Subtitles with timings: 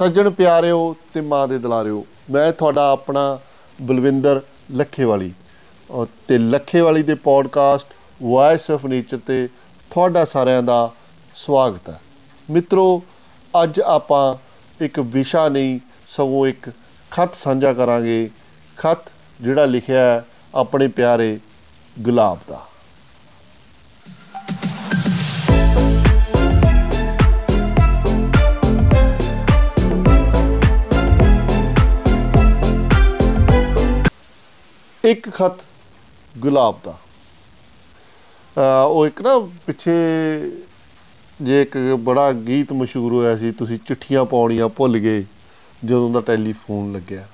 [0.00, 3.38] ਸੱਜਣ ਪਿਆਰਿਓ ਤੇ ਮਾਂ ਦੇ ਦੁਲਾਰਿਓ, ਮੈਂ ਤੁਹਾਡਾ ਆਪਣਾ
[3.82, 7.86] ਬਲਵਿੰਦਰ ਲੱਖੇਵਾਲੀ। ਅਹ ਤੇ ਲੱਖੇਵਾਲੀ ਦੇ ਪੋਡਕਾਸਟ
[8.22, 9.48] ਵੌਇਸ ਆਫ ਨੇਚਰ ਤੇ
[9.90, 10.90] ਤੁਹਾਡਾ ਸਾਰਿਆਂ ਦਾ
[11.34, 12.00] ਸਵਾਗਤ ਹੈ।
[12.50, 13.02] ਮਿੱਤਰੋ,
[13.62, 14.36] ਅੱਜ ਆਪਾਂ
[14.84, 16.70] ਇੱਕ ਵਿਸ਼ਾ ਨਹੀਂ, ਸਗੋਂ ਇੱਕ
[17.10, 18.30] ਖਤ ਸਾਂਝਾ ਕਰਾਂਗੇ।
[18.76, 20.24] ਖਤ ਜਿਹੜਾ ਲਿਖਿਆ ਹੈ
[20.54, 21.40] ਆਪਣੇ ਪਿਆਰੇ
[21.98, 22.66] ਗੁਲਾਬ ਦਾ।
[35.10, 35.64] ਇੱਕ ਖਤ
[36.38, 36.98] ਗੁਲਾਬ ਦਾ।
[38.56, 39.90] ਅਹ ਉਹ ਇੱਕ ਨਾ ਪਿੱਛੇ
[41.42, 45.24] ਜੇ ਇੱਕ ਬੜਾ ਗੀਤ ਮਸ਼ਹੂਰ ਹੋਇਆ ਸੀ, ਤੁਸੀਂ ਚਿੱਠੀਆਂ ਪਾਉਣੀਆਂ ਭੁੱਲ ਗਏ
[45.84, 47.26] ਜਦੋਂ ਦਾ ਟੈਲੀਫੋਨ ਲੱਗਿਆ।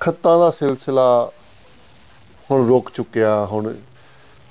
[0.00, 1.30] ਖੱਤਾਂ ਦਾ ਸਿਲਸਿਲਾ
[2.50, 3.74] ਹੁਣ ਰੁਕ ਚੁੱਕਿਆ, ਹੁਣ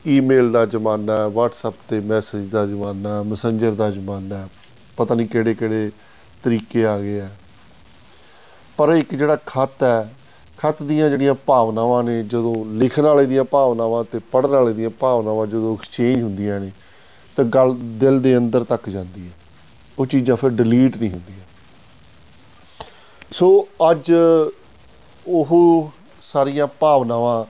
[0.07, 4.47] ਈਮੇਲ ਦਾ ਜ਼ਮਾਨਾ ਹੈ WhatsApp ਤੇ ਮੈਸੇਜ ਦਾ ਜ਼ਮਾਨਾ ਹੈ ਮੈਸੇਂਜਰ ਦਾ ਜ਼ਮਾਨਾ ਹੈ
[4.97, 5.91] ਪਤਾ ਨਹੀਂ ਕਿਹੜੇ ਕਿਹੜੇ
[6.43, 7.29] ਤਰੀਕੇ ਆ ਗਏ ਆ।
[8.77, 10.15] ਪਰ ਇੱਕ ਜਿਹੜਾ ਖਤ ਹੈ
[10.61, 15.47] ਖਤ ਦੀਆਂ ਜਿਹੜੀਆਂ ਭਾਵਨਾਵਾਂ ਨੇ, ਜਦੋਂ ਲਿਖਣ ਵਾਲੇ ਦੀਆਂ ਭਾਵਨਾਵਾਂ ਤੇ ਪੜ੍ਹਨ ਵਾਲੇ ਦੀਆਂ ਭਾਵਨਾਵਾਂ
[15.47, 16.71] ਜਦੋਂ ਐਕਸਚੇਂਜ ਹੁੰਦੀਆਂ ਨੇ,
[17.37, 19.31] ਤਾਂ ਗੱਲ ਦਿਲ ਦੇ ਅੰਦਰ ਤੱਕ ਜਾਂਦੀ ਹੈ।
[19.99, 21.39] ਉਹ ਚੀਜ਼ਾਂ ਫਿਰ ਡਿਲੀਟ ਨਹੀਂ ਹੁੰਦੀਆਂ।
[23.31, 24.11] ਸੋ ਅੱਜ
[25.27, 25.91] ਉਹ
[26.23, 27.45] ਸਾਰੀਆਂ ਭਾਵਨਾਵਾਂ,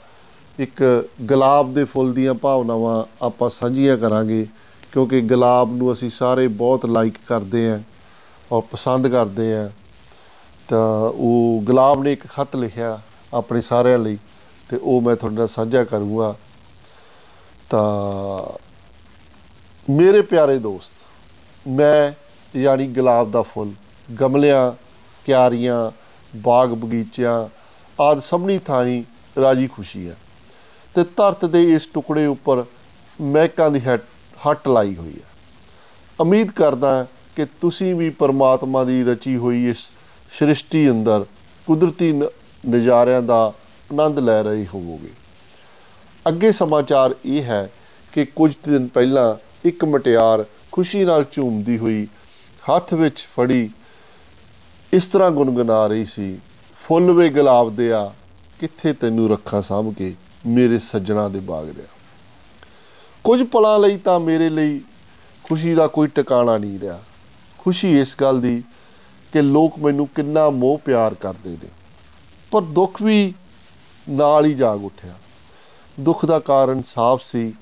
[0.62, 4.48] ਇੱਕ ਗੁਲਾਬ ਦੇ ਫੁੱਲ ਦੀਆਂ ਭਾਵਨਾਵਾਂ ਆਪਾਂ ਸਾਂਝੀਆਂ ਕਰਾਂਗੇ,
[4.92, 7.80] ਕਿਉਂਕਿ ਗੁਲਾਬ ਨੂੰ ਅਸੀਂ ਸਾਰੇ ਬਹੁਤ ਲਾਈਕ ਕਰਦੇ ਆਂ
[8.52, 9.70] ਔਰ ਪਸੰਦ ਕਰਦੇ ਆਂ
[10.72, 13.00] ਤਾਂ ਉਹ ਗੁਲਾਬ ਨੇ ਇੱਕ ਖਤ ਲਿਖਿਆ
[13.34, 14.18] ਆਪਣੇ ਸਾਰਿਆਂ ਲਈ
[14.70, 16.36] ਤੇ ਉਹ ਮੈਂ ਤੁਹਾਡੇ ਨਾਲ ਸਾਂਝਾ ਕਰੂੰਗਾ।
[17.70, 18.60] ਤਾਂ
[19.90, 20.94] ਮੇਰੇ ਪਿਆਰੇ ਦੋਸਤ,
[21.68, 22.12] ਮੈਂ
[22.58, 23.72] ਯਾਨੀ ਗੁਲਾਬ ਦਾ ਫੁੱਲ,
[24.22, 24.72] ਗਮਲਿਆਂ,
[25.26, 25.92] ਕਿਆਰੀਆਂ,
[26.36, 27.48] ਬਾਗ ਬਗੀਚਿਆਂ
[28.02, 29.04] ਆਦਿ ਸਭਨੀ ਥਾਈਂ
[29.42, 30.18] ਰਾਜੀ ਖੁਸ਼ੀ ਹੈ।
[30.96, 32.66] ਤੇ ਧਰਤ ਦੇ ਇਸ ਟੁਕੜੇ ਉੱਪਰ
[33.22, 34.02] ਮਹਿਕਾਂ ਦੀ ਹੱਟ
[34.50, 35.30] ਹੱਟ ਲਾਈ ਹੋਈ ਹੈ।
[36.20, 37.06] ਉਮੀਦ ਕਰਦਾ
[37.36, 39.78] ਕਿ ਤੁਸੀਂ ਵੀ ਪਰਮਾਤਮਾ ਦੀ ਰਚੀ ਹੋਈ ਇਸ
[40.38, 41.26] ਸ੍ਰਿਸ਼ਟੀ ਅੰਦਰ
[41.68, 42.30] ਕੁਦਰਤੀ ਨ-
[42.70, 43.54] ਨਜ਼ਾਰਿਆਂ ਦਾ
[43.94, 45.10] ਆਨੰਦ ਲੈ ਰਹੇ ਹੋਵੋਗੇ।
[46.28, 47.72] ਅੱਗੇ ਸਮਾਚਾਰ ਇਹ ਹੈ
[48.12, 49.36] ਕਿ ਕੁਝ ਦਿਨ ਪਹਿਲਾਂ
[49.68, 52.08] ਇੱਕ ਮਟਿਆਰ ਖੁਸ਼ੀ ਨਾਲ ਝੂਮਦੀ ਹੋਈ
[52.70, 53.70] ਹੱਥ ਵਿੱਚ ਫੜੀ
[54.94, 56.40] ਇਸ ਤਰ੍ਹਾਂ ਗੁੰਗੁਣਾ ਰਹੀ ਸੀ,
[56.88, 58.14] ਫੁੱਲ ਵੇ ਗੁਲਾਬ ਦਿਆ,
[58.60, 60.16] ਕਿੱਥੇ ਤੈਨੂੰ ਰੱਖਾਂ ਸਾਂਭ ਕੇ,
[60.48, 61.86] ਮੇਰੇ ਸੱਜਣਾ ਦੇ ਬਾਗ ਦਿਆ।
[63.24, 64.82] ਕੁਝ ਪਲਾਂ ਲਈ ਤਾਂ ਮੇਰੇ ਲਈ
[65.44, 67.04] ਖੁਸ਼ੀ ਦਾ ਕੋਈ ਟਿਕਾਣਾ ਨਹੀਂ ਰਿਹਾ।
[67.58, 68.64] ਖੁਸ਼ੀ ਇਸ ਗੱਲ ਦੀ
[69.34, 71.70] ਕਿ ਲੋਕ ਮੈਨੂੰ ਕਿੰਨਾ ਮੋਹ ਪਿਆਰ ਕਰਦੇ ਨੇ।
[72.52, 73.34] ਪਰ ਦੁੱਖ ਵੀ
[74.10, 75.14] ਨਾਲ ਹੀ ਜਾਗ ਉੱਠਿਆ।
[76.00, 77.54] ਦੁੱਖ ਦਾ ਕਾਰਨ ਸਾਫ਼ ਸੀ,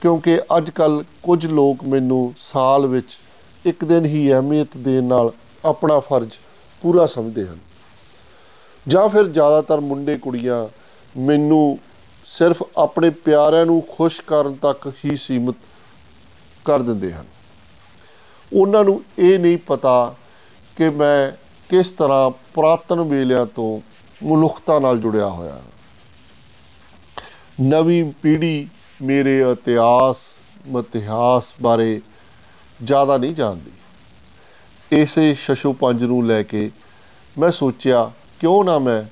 [0.00, 3.18] ਕਿਉਂਕਿ ਅੱਜ ਕੱਲ ਕੁਝ ਲੋਕ ਮੈਨੂੰ ਸਾਲ ਵਿੱਚ
[3.66, 5.32] ਇੱਕ ਦਿਨ ਹੀ ਅਹਿਮੀਅਤ ਦੇਣ ਨਾਲ
[5.64, 6.32] ਆਪਣਾ ਫਰਜ਼
[6.82, 7.58] ਪੂਰਾ ਸਮਝਦੇ ਹਨ।
[8.88, 10.68] ਜਾਂ ਫਿਰ ਜ਼ਿਆਦਾਤਰ ਮੁੰਡੇ ਕੁੜੀਆਂ
[11.18, 11.78] ਮੈਨੂੰ
[12.26, 15.54] ਸਿਰਫ ਆਪਣੇ ਪਿਆਰਿਆਂ ਨੂੰ ਖੁਸ਼ ਕਰਨ ਤੱਕ ਹੀ ਸੀਮਿਤ
[16.64, 17.24] ਕਰ ਦਿੰਦੇ ਹਨ।
[18.52, 20.14] ਉਹਨਾਂ ਨੂੰ ਇਹ ਨਹੀਂ ਪਤਾ
[20.76, 21.32] ਕਿ ਮੈਂ
[21.68, 23.80] ਕਿਸ ਤਰ੍ਹਾਂ ਪੁਰਾਤਨ ਵੇਲਿਆਂ ਤੋਂ
[24.26, 25.60] ਮਨੁੱਖਤਾ ਨਾਲ ਜੁੜਿਆ ਹੋਇਆ ਹਾਂ।
[27.60, 28.68] ਨਵੀਂ ਪੀੜ੍ਹੀ
[29.02, 30.16] ਮੇਰੇ ਇਤਿਹਾਸ
[30.78, 32.00] ਇਤਿਹਾਸ ਬਾਰੇ
[32.84, 33.70] ਜ਼ਿਆਦਾ ਨਹੀਂ ਜਾਣਦੀ।
[34.92, 36.70] ਇਸੇ ਸ਼ਸ਼ੋ ਪੰਜ ਨੂੰ ਲੈ ਕੇ
[37.38, 39.02] ਮੈਂ ਸੋਚਿਆ, ਕਿਉਂ ਨਾ ਮੈਂ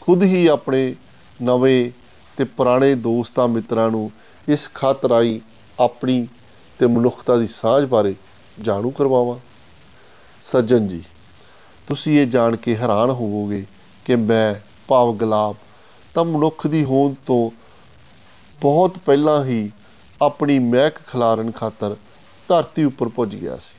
[0.00, 0.94] ਖੁਦ ਹੀ ਆਪਣੇ
[1.42, 1.90] ਨਵੇਂ
[2.36, 4.10] ਤੇ ਪੁਰਾਣੇ ਦੋਸਤਾਂ ਮਿੱਤਰਾਂ ਨੂੰ
[4.48, 5.40] ਇਸ ਖਤ ਰਾਹੀਂ
[5.80, 6.28] ਆਪਣੀ
[6.78, 8.14] ਤੇ ਮਨੁੱਖਤਾ ਦੀ ਸਾਂਝ ਬਾਰੇ
[8.62, 9.38] ਜਾਣੂ ਕਰਵਾਵਾਂ।
[10.44, 11.02] ਸੱਜਣ ਜੀ
[11.90, 13.64] ਤੁਸੀਂ ਇਹ ਜਾਣ ਕੇ ਹੈਰਾਨ ਹੋਵੋਗੇ
[14.04, 14.54] ਕਿ ਮੈਂ
[14.88, 15.56] ਭਾਵ ਗੁਲਾਬ
[16.14, 17.50] ਤਾਂ ਮਨੁੱਖ ਦੀ ਹੋਂਦ ਤੋਂ
[18.60, 19.70] ਬਹੁਤ ਪਹਿਲਾਂ ਹੀ
[20.22, 21.96] ਆਪਣੀ ਮਹਿਕ ਖਿਲਾਰਨ ਖਾਤਰ
[22.48, 23.74] ਧਰਤੀ ਉੱਪਰ ਪੁੱਜ ਗਿਆ ਸੀ।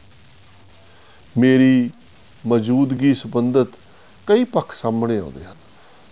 [1.39, 1.89] ਮੇਰੀ
[2.47, 3.67] ਮੌਜੂਦਗੀ ਸੰਬੰਧਿਤ
[4.27, 5.55] ਕਈ ਪੱਖ ਸਾਹਮਣੇ ਆਉਂਦੇ ਹਨ।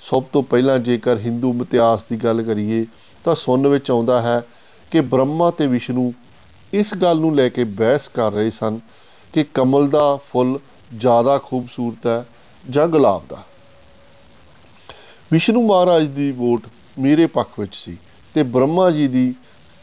[0.02, 2.86] ਸਭ ਤੋਂ ਪਹਿਲਾਂ ਜੇਕਰ ਹਿੰਦੂ ਇਤਿਹਾਸ ਦੀ ਗੱਲ ਕਰੀਏ
[3.26, 4.42] ਤਾਂ ਸੁਣਨ ਵਿੱਚ ਆਉਂਦਾ ਹੈ
[4.92, 6.14] ਕਿ ਬ੍ਰਹਮਾ ਤੇ ਵਿਸ਼ਨੂੰ
[6.74, 8.80] ਇਸ ਗੱਲ ਨੂੰ ਲੈ ਕੇ ਬਹਿਸ ਕਰ ਰਹੇ ਸਨ
[9.34, 10.59] ਕਿ ਕਮਲ ਦਾ ਫੁੱਲ
[10.92, 12.26] ਜ਼ਿਆਦਾ ਖੂਬਸੂਰਤ ਹੈ
[12.66, 13.44] ਜਾਂ ਗੁਲਾਬ ਦਾ।
[15.32, 16.68] ਵਿਸ਼ਨੂੰ ਮਹਾਰਾਜ ਦੀ ਵੋਟ
[17.00, 17.98] ਮੇਰੇ ਪੱਖ ਵਿੱਚ ਸੀ
[18.36, 19.34] ਤੇ ਬ੍ਰਹਮਾ ਜੀ ਦੀ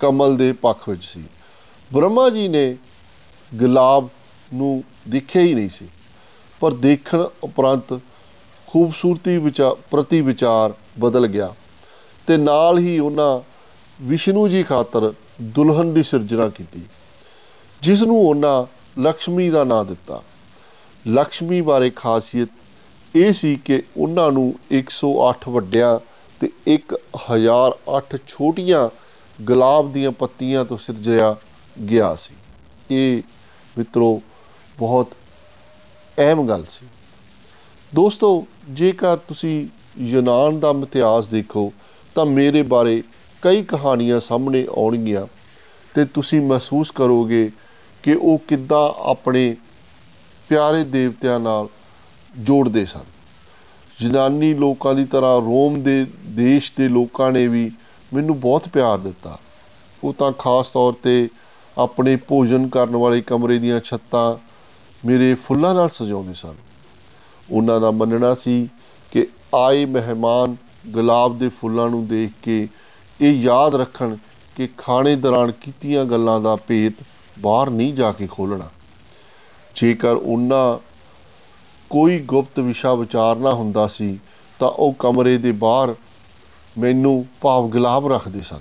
[0.00, 1.24] ਕਮਲ ਦੇ ਪੱਖ ਵਿੱਚ ਸੀ।
[1.90, 2.76] ਬ੍ਰਹਮਾ ਜੀ ਨੇ
[3.52, 4.08] ਗੁਲਾਬ
[4.50, 5.88] ਨੂੰ ਦੇਖਿਆ ਹੀ ਨਹੀਂ ਸੀ,
[6.60, 7.98] ਪਰ ਦੇਖਣ ਉਪਰੰਤ
[8.68, 11.52] ਖੂਬਸੂਰਤੀ ਵਿਚਾਰ ਪ੍ਰਤੀ ਵਿਚਾਰ ਬਦਲ ਗਿਆ
[12.28, 13.40] ਤੇ ਨਾਲ ਹੀ ਉਹਨਾਂ
[14.02, 15.12] ਵਿਸ਼ਨੂੰ ਜੀ ਖਾਤਰ
[15.54, 16.82] ਦੁਲਹਨ ਦੀ ਸਿਰਜਣਾ ਕੀਤੀ
[17.82, 18.64] ਜਿਸ ਨੂੰ ਉਹਨਾਂ
[19.00, 20.22] ਲక్ష్ਮੀ ਦਾ ਨਾਂ ਦਿੱਤਾ।
[21.08, 22.48] ਲక్ష్ਮੀ ਬਾਰੇ ਖਾਸੀਅਤ
[23.16, 25.98] ਇਹ ਸੀ ਕਿ ਉਹਨਾਂ ਨੂੰ 108 ਵੱਡਿਆਂ
[26.40, 28.88] ਤੇ 1008 ਛੋਟੀਆਂ
[29.42, 31.36] ਗੁਲਾਬ ਦੀਆਂ ਪੱਤੀਆਂ ਤੋਂ ਸਿਰਜਿਆ
[31.90, 32.34] ਗਿਆ ਸੀ।
[32.90, 33.22] ਇਹ
[33.78, 34.22] ਮਿੱਤਰੋ
[34.78, 35.12] ਬਹੁਤ
[36.18, 36.86] ਅਹਿਮ ਗੱਲ ਸੀ।
[37.94, 39.66] ਦੋਸਤੋ, ਜੇਕਰ ਤੁਸੀਂ
[39.98, 41.72] ਯੂਨਾਨ ਦਾ ਇਤਿਹਾਸ ਦੇਖੋ,
[42.14, 43.02] ਤਾਂ ਮੇਰੇ ਬਾਰੇ
[43.42, 45.26] ਕਈ ਕਹਾਣੀਆਂ ਸਾਹਮਣੇ ਆਉਣਗੀਆਂ
[45.94, 47.50] ਤੇ ਤੁਸੀਂ ਮਹਿਸੂਸ ਕਰੋਗੇ
[48.02, 49.56] ਕਿ ਉਹ ਕਿੱਦਾਂ ਆਪਣੇ
[50.48, 51.68] ਪਿਆਰੇ ਦੇਵਤਿਆਂ ਨਾਲ
[52.38, 53.04] ਜੋੜਦੇ ਸਨ।
[54.00, 57.70] ਯੂਨਾਨੀ ਲੋਕਾਂ ਦੀ ਤਰ੍ਹਾਂ ਰੋਮ ਦੇ ਦੇਸ਼ ਦੇ ਲੋਕਾਂ ਨੇ ਵੀ
[58.14, 59.38] ਮੈਨੂੰ ਬਹੁਤ ਪਿਆਰ ਦਿੱਤਾ।
[60.04, 61.28] ਉਹ ਤਾਂ ਖਾਸ ਤੌਰ ਤੇ
[61.78, 64.36] ਆਪਣੇ ਭੋਜਨ ਕਰਨ ਵਾਲੇ ਕਮਰੇ ਦੀਆਂ ਛੱਤਾਂ
[65.06, 66.54] ਮੇਰੇ ਫੁੱਲਾਂ ਨਾਲ ਸਜਾਉਂਦੇ ਸਨ।
[67.50, 68.68] ਉਹਨਾਂ ਦਾ ਮੰਨਣਾ ਸੀ
[69.12, 70.56] ਕਿ ਆਏ ਮਹਿਮਾਨ
[70.88, 72.68] ਗੁਲਾਬ ਦੇ ਫੁੱਲਾਂ ਨੂੰ ਦੇਖ ਕੇ
[73.20, 74.16] ਇਹ ਯਾਦ ਰੱਖਣ
[74.56, 76.92] ਕਿ ਖਾਣੇ ਦੌਰਾਨ ਕੀਤੀਆਂ ਗੱਲਾਂ ਦਾ ਭੇਤ
[77.38, 78.68] ਬਾਹਰ ਨਹੀਂ ਜਾ ਕੇ ਖੋਲਣਾ
[79.76, 80.78] ਜੇਕਰ ਉਹਨਾਂ
[81.90, 84.18] ਕੋਈ ਗੁਪਤ ਵਿਸ਼ਾ ਵਿਚਾਰਨਾ ਹੁੰਦਾ ਸੀ,
[84.60, 85.94] ਤਾਂ ਉਹ ਕਮਰੇ ਦੇ ਬਾਹਰ
[86.76, 88.60] ਮੈਨੂੰ ਭਾਵ ਗੁਲਾਬ ਰੱਖਦੇ ਸਨ।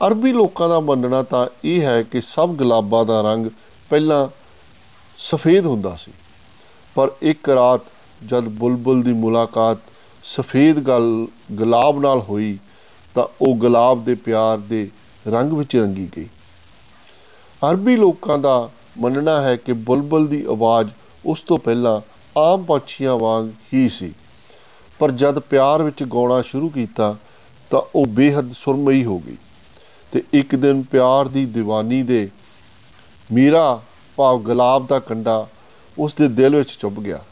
[0.00, 3.46] ਅਰਬੀ ਲੋਕਾਂ ਦਾ ਮੰਨਣਾ ਤਾਂ ਇਹ ਹੈ ਕਿ ਸਭ ਗੁਲਾਬਾਂ ਦਾ ਰੰਗ
[3.90, 4.26] ਪਹਿਲਾਂ
[5.18, 6.12] ਸਫੇਦ ਹੁੰਦਾ ਸੀ,
[6.96, 7.80] ਪਰ ਇੱਕ ਰਾਤ
[8.20, 9.78] ਜਦ ਬੁਲਬੁਲ ਦੀ ਮੁਲਾਕਾਤ
[10.24, 12.58] ਸਫੇਦ ਗਲ, ਗੁਲਾਬ ਨਾਲ ਹੋਈ,
[13.16, 14.88] ਤਾਂ ਉਹ ਗੁਲਾਬ ਦੇ ਪਿਆਰ ਦੇ
[15.26, 16.28] ਰੰਗ ਵਿੱਚ ਰੰਗੀ ਗਈ।
[17.62, 18.68] ਅਰਬੀ ਲੋਕਾਂ ਦਾ
[18.98, 20.90] ਮੰਨਣਾ ਹੈ ਕਿ ਬੁਲਬੁਲ ਦੀ ਆਵਾਜ਼
[21.26, 22.00] ਉਸ ਤੋਂ ਪਹਿਲਾਂ
[22.38, 24.14] ਆਮ ਪੰਛੀਆਂ ਵਾਂਗ ਹੀ ਸੀ।
[24.98, 27.16] ਪਰ ਜਦ ਪਿਆਰ ਵਿੱਚ ਗਾਉਣਾ ਸ਼ੁਰੂ ਕੀਤਾ,
[27.70, 29.36] ਤਾਂ ਉਹ ਬੇਹੱਦ ਸੁਰਮਈ ਹੋ ਗਈ
[30.12, 32.30] ਤੇ ਇੱਕ ਦਿਨ ਪਿਆਰ ਦੀ دیਵਾਨੀ ਦੇ
[33.32, 33.82] ਮੀਰਾ
[34.16, 35.46] ਭਾਵ ਗੁਲਾਬ ਦਾ ਕੰਡਾ
[35.98, 37.24] ਉਸ ਦੇ ਦਿਲ ਵਿੱਚ ਚੁੱਭ ਗਿਆ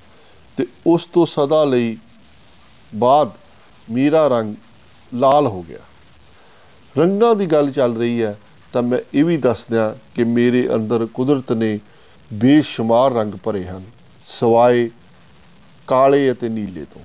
[0.56, 1.96] ਤੇ ਉਸ ਤੋਂ ਸਦਾ ਲਈ
[2.94, 3.30] ਬਾਅਦ
[3.90, 4.54] ਮੀਰਾ ਰੰਗ
[5.14, 5.78] ਲਾਲ ਹੋ ਗਿਆ।
[6.98, 8.38] ਰੰਗਾਂ ਦੀ ਗੱਲ ਚੱਲ ਰਹੀ ਹੈ
[8.76, 11.78] ਤਾਂ ਮੈਂ ਇਹ ਵੀ ਦੱਸ ਦਿਆਂ ਕਿ ਮੇਰੇ ਅੰਦਰ ਕੁਦਰਤ ਨੇ
[12.34, 13.84] ਬੇਸ਼ੁਮਾਰ ਰੰਗ ਭਰੇ ਹਨ,
[14.28, 14.90] ਸਵਾਏ
[15.86, 17.02] ਕਾਲੇ ਅਤੇ ਨੀਲੇ ਤੋਂ।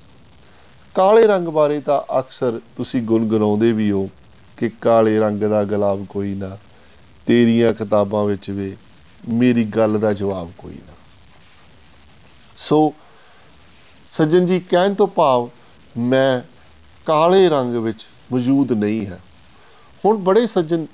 [0.95, 4.09] ਕਾਲੇ ਰੰਗ ਬਾਰੇ ਤਾਂ ਅਕਸਰ ਤੁਸੀਂ ਗੁੰਗਣਾਉਂਦੇ ਵੀ ਹੋ
[4.57, 6.57] ਕਿ ਕਾਲੇ ਰੰਗ ਦਾ ਗੁਲਾਬ ਕੋਈ ਨਾ,
[7.25, 8.77] ਤੇਰੀਆਂ ਕਿਤਾਬਾਂ ਵਿੱਚ ਵੀ
[9.29, 10.93] ਮੇਰੀ ਗੱਲ ਦਾ ਜਵਾਬ ਕੋਈ ਨਾ।
[12.57, 12.93] ਸੋ
[14.11, 15.49] ਸੱਜਣ ਜੀ, ਕਹਿਣ ਤੋਂ ਭਾਵ
[15.97, 16.41] ਮੈਂ
[17.05, 19.19] ਕਾਲੇ ਰੰਗ ਵਿੱਚ ਮੌਜੂਦ ਨਹੀਂ ਹੈ।
[20.05, 20.85] ਹੁਣ ਬੜੇ ਸੱਜਣ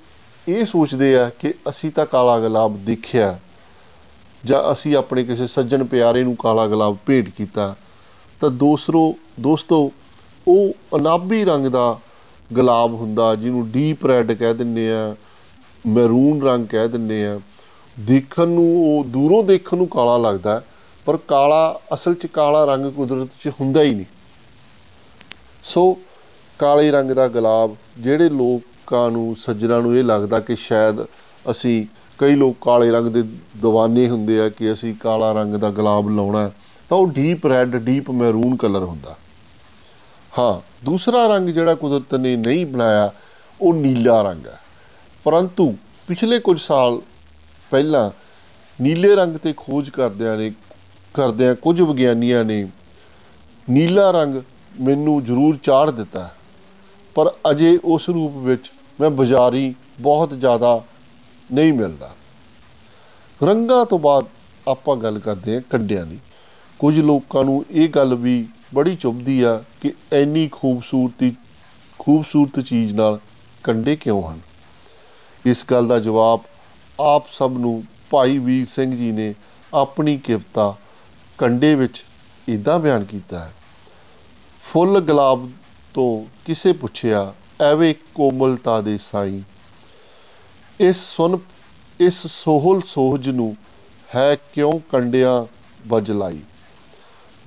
[0.48, 3.40] ਇਹ ਸੋਚਦੇ ਆ ਕਿ ਅਸੀਂ ਤਾਂ ਕਾਲਾ ਗੁਲਾਬ ਦੇਖਿਆ,
[4.46, 7.76] ਜਾਂ ਅਸੀਂ ਆਪਣੇ ਕਿਸੇ ਸੱਜਣ ਪਿਆਰੇ ਨੂੰ ਕਾਲਾ ਗੁਲਾਬ ਭੇਟ ਕੀਤਾ,
[8.42, 9.92] ਤਾਂ ਦੂਸਰੋ, ਦੋਸਤੋ,
[10.48, 12.00] ਉਹ ਅਨਾਬੀ ਰੰਗ ਦਾ
[12.54, 15.16] ਗੁਲਾਬ ਹੁੰਦਾ, ਜਿਹਨੂੰ ਡੀਪ ਰੈੱਡ ਕਹਿ ਦਿੰਦੇ ਆ
[15.88, 17.40] ਮੈਰੂਨ ਰੰਗ ਕਹਿ ਦਿੰਦੇ ਆ।
[18.00, 20.62] ਦੇਖਣ ਨੂੰ, ਉਹ ਦੂਰੋਂ ਦੇਖਣ ਨੂੰ ਕਾਲਾ ਲੱਗਦਾ,
[21.06, 24.06] ਪਰ ਕਾਲਾ, ਅਸਲ 'ਚ ਕਾਲਾ ਰੰਗ ਕੁਦਰਤ 'ਚ ਹੁੰਦਾ ਹੀ ਨਹੀਂ।
[25.64, 25.98] ਸੋ,
[26.60, 31.04] ਕਾਲੇ ਰੰਗ ਦਾ ਗੁਲਾਬ, ਜਿਹੜੇ ਲੋਕਾਂ ਨੂੰ, ਸੱਜਣਾ ਨੂੰ ਇਹ ਲੱਗਦਾ ਕਿ ਸ਼ਾਇਦ
[31.51, 31.86] ਅਸੀਂ
[32.18, 33.22] ਕਈ ਲੋਕ ਕਾਲੇ ਰੰਗ ਦੇ
[33.62, 36.51] دیਵਾਨੇ ਹੁੰਦੇ ਆ ਕਿ ਅਸੀਂ ਕਾਲਾ ਰੰਗ ਦਾ ਗੁਲਾਬ ਲਾਉਣਾ
[36.89, 39.16] ਤਾਂ ਉਹ deep red, deep maroon colour ਹੁੰਦਾ।
[40.39, 43.12] ਹਾਂ, ਦੂਸਰਾ ਰੰਗ ਜਿਹੜਾ ਕੁਦਰਤ ਨੇ ਨਹੀਂ ਬਣਾਇਆ,
[43.62, 44.60] ਉਹ ਨੀਲਾ ਰੰਗ ਹੈ।
[45.24, 45.75] ਪਰੰਤੂ
[46.07, 47.01] ਪਿਛਲੇ ਕੁਝ ਸਾਲ
[47.72, 48.10] ਪਹਿਲਾਂ
[48.80, 50.51] ਨੀਲੇ ਰੰਗ ਤੇ ਖੋਜ ਕਰਦਿਆਂ ਨੇ,
[51.13, 52.68] ਕਰਦਿਆਂ ਕੁਝ ਵਿਗਿਆਨੀਆਂ ਨੇ
[53.69, 54.42] ਨੀਲਾ ਰੰਗ
[54.81, 56.30] ਮੈਨੂੰ ਜ਼ਰੂਰ ਚਾੜ ਦਿੱਤਾ,
[57.16, 58.72] ਪਰ ਅਜੇ ਉਸ ਰੂਪ ਵਿੱਚ
[59.02, 60.84] ਮੈਂ ਬਾਜ਼ਾਰੀ ਬਹੁਤ ਜ਼ਿਆਦਾ
[61.54, 62.16] ਨਹੀਂ ਮਿਲਦਾ।
[63.44, 64.26] ਰੰਗਾਂ ਤੋਂ ਬਾਅਦ
[64.68, 66.20] ਆਪਾਂ ਗੱਲ ਕਰਦੇ ਹਾਂ ਕੰਡਿਆਂ ਦੀ।
[66.80, 71.36] ਕੁਝ ਲੋਕਾਂ ਨੂੰ ਇਹ ਗੱਲ ਵੀ ਬੜੀ ਚੁੱਭਦੀ ਆ ਕਿ ਐਨੀ ਖੂਬਸੂਰਤੀ,
[72.00, 73.20] ਖੂਬਸੂਰਤ ਚੀਜ਼ ਨਾਲ
[73.64, 74.40] ਕੰਡੇ ਕਿਉਂ ਹਨ?
[75.46, 76.40] ਇਸ ਗੱਲ ਦਾ ਜਵਾਬ
[77.00, 79.36] ਆਪ ਸਭ ਨੂੰ ਭਾਈ ਵੀਰ ਸਿੰਘ ਜੀ ਨੇ
[79.74, 80.76] ਆਪਣੀ ਕਿਵਤਾ
[81.38, 82.04] ਕੰਡੇ ਵਿੱਚ
[82.50, 83.54] ਇਦਾਂ ਬਿਆਨ ਕੀਤਾ ਹੈ।
[84.74, 85.50] ਫੁੱਲ ਗੁਲਾਬ
[85.94, 89.44] ਤੋਂ ਕਿਸੇ ਪੁੱਛਿਆ ਐਵੇਂ ਕੋਮਲਤਾ ਦੇ ਸਾਈ।
[90.80, 91.39] ਇਸ ਸੁਨ,
[92.00, 93.56] ਇਸ ਸੋਹਲ ਸੋਹਜ ਨੂੰ
[94.15, 95.45] ਹੈ ਕਿਉਂ ਕੰਡਿਆਂ
[95.88, 96.39] ਵਜ ਲਾਈ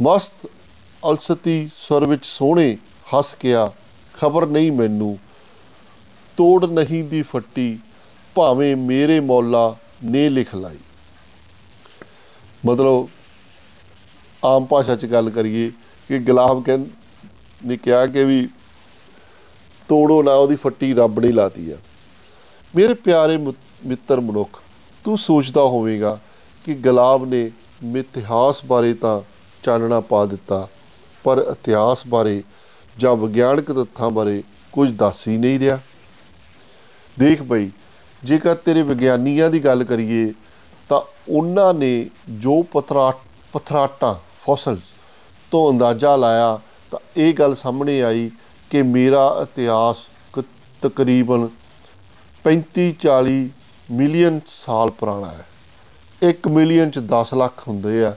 [0.03, 0.47] ਮਸਤ
[1.11, 2.77] ਅਲਸਤੀ ਸੁਰ ਵਿੱਚ ਸੋਹਣੇ
[3.15, 3.73] ਹੱਸ ਗਿਆ
[4.15, 5.19] ਖਬਰ ਨਹੀਂ ਮੈਨੂੰ।
[6.37, 7.79] ਤੋੜ ਨਹੀਂ ਦੀ ਫੱਟੀ,
[8.35, 10.79] ਭਾਵੇਂ ਮੇਰੇ ਮੌਲਾ ਨੇ ਲਿਖ ਲਾਈ।
[12.67, 13.09] ਮਤਲਬ,
[14.45, 15.71] ਆਮ ਭਾਸ਼ਾ 'ਚ ਗੱਲ ਕਰੀਏ
[16.09, 16.85] ਕਿ ਗੁਲਾਬ ਕਹਿੰ,
[17.67, 18.49] ਨੇ ਕਿਹਾ ਕਿ ਵੀ
[19.91, 21.77] ਤੋੜੋ ਨਾ, ਉਹਦੀ ਫੱਟੀ ਰੱਬ ਨੇ ਲਾਤੀ ਆ।
[22.75, 24.61] ਮੇਰੇ ਪਿਆਰੇ ਮਿੱਤਰ ਮਨੁੱਖ,
[25.05, 26.19] ਤੂੰ ਸੋਚਦਾ ਹੋਵੇਗਾ
[26.65, 27.51] ਕਿ ਗੁਲਾਬ ਨੇ
[27.85, 29.21] ਮਿਥਿਹਾਸ ਬਾਰੇ ਤਾਂ
[29.63, 30.67] ਚਾਨਣਾ ਪਾ ਦਿੱਤਾ,
[31.25, 32.43] ਪਰ ਇਤਿਹਾਸ ਬਾਰੇ
[32.97, 34.43] ਜਾਂ ਵਿਗਿਆਨਕ ਤੱਥਾਂ ਬਾਰੇ
[34.73, 35.79] ਕੁਝ ਦੱਸ ਹੀ ਨਹੀਂ ਰਿਹਾ।
[37.17, 37.71] ਦੇਖ ਬਈ,
[38.23, 40.33] ਜੇਕਰ ਤੇਰੇ ਵਿਗਿਆਨੀਆਂ ਦੀ ਗੱਲ ਕਰੀਏ,
[40.91, 43.13] ਤਾਂ ਉਹਨਾਂ ਨੇ ਜੋ ਪਥਰਾ,
[43.53, 44.93] ਪਥਰਾਟਾਂ ਫੋਸਲਸ
[45.53, 46.59] ਤੋਂ ਅੰਦਾਜ਼ਾ ਲਾਇਆ,
[46.93, 48.31] ਤਾਂ ਇਹ ਗੱਲ ਸਾਹਮਣੇ ਆਈ
[48.71, 49.97] ਕਿ ਮੇਰਾ ਇਤਿਹਾਸ
[50.83, 51.49] ਤਕਰੀਬਨ
[52.45, 53.39] 35 40
[53.91, 55.47] ਮਿਲੀਅਨ ਸਾਲ ਪੁਰਾਣਾ ਹੈ।
[56.23, 58.17] 1 ਮਿਲੀਅਨ ਚ 10 ਲੱਖ ਹੁੰਦੇ ਆ।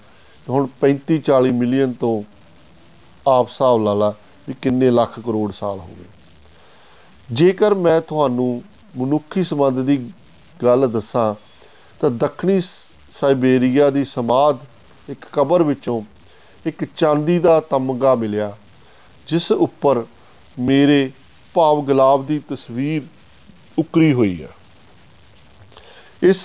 [0.50, 2.24] ਹੁਣ 35 40 ਮਿਲੀਅਨ ਤੋਂ
[3.28, 4.14] ਆਪ ਹਿਸਾਬ ਲਾ ਲਾ
[4.48, 6.06] ਵੀ ਕਿੰਨੇ ਲੱਖ ਕਰੋੜ ਸਾਲ ਹੋ ਗਏ।
[7.32, 8.62] ਜੇਕਰ ਮੈਂ ਤੁਹਾਨੂੰ
[8.98, 9.98] ਮਨੁੱਖੀ ਸੰਬੰਧ ਦੀ
[10.64, 11.36] ਗੱਲ ਦੱਸਾਂ,
[12.00, 12.62] ਤਾਂ ਦੱਖਣੀ
[13.12, 14.58] ਸਾਈਬੇਰੀਆ ਦੀ ਸਮਾਧ
[15.10, 16.02] ਇੱਕ ਕਬਰ ਵਿੱਚੋਂ
[16.66, 18.58] ਇੱਕ ਚਾਂਦੀ ਦਾ ਤਮਗਾ ਮਿਲਿਆ,
[19.28, 20.04] ਜਿਸ ਉੱਪਰ
[20.60, 21.12] ਮੇਰੇ
[21.54, 23.02] ਭਾਵ ਗੁਲਾਬ ਦੀ ਤਸਵੀਰ
[23.80, 24.48] ਉਕਰੀ ਹੋਈ ਹੈ।
[26.24, 26.44] ਇਸ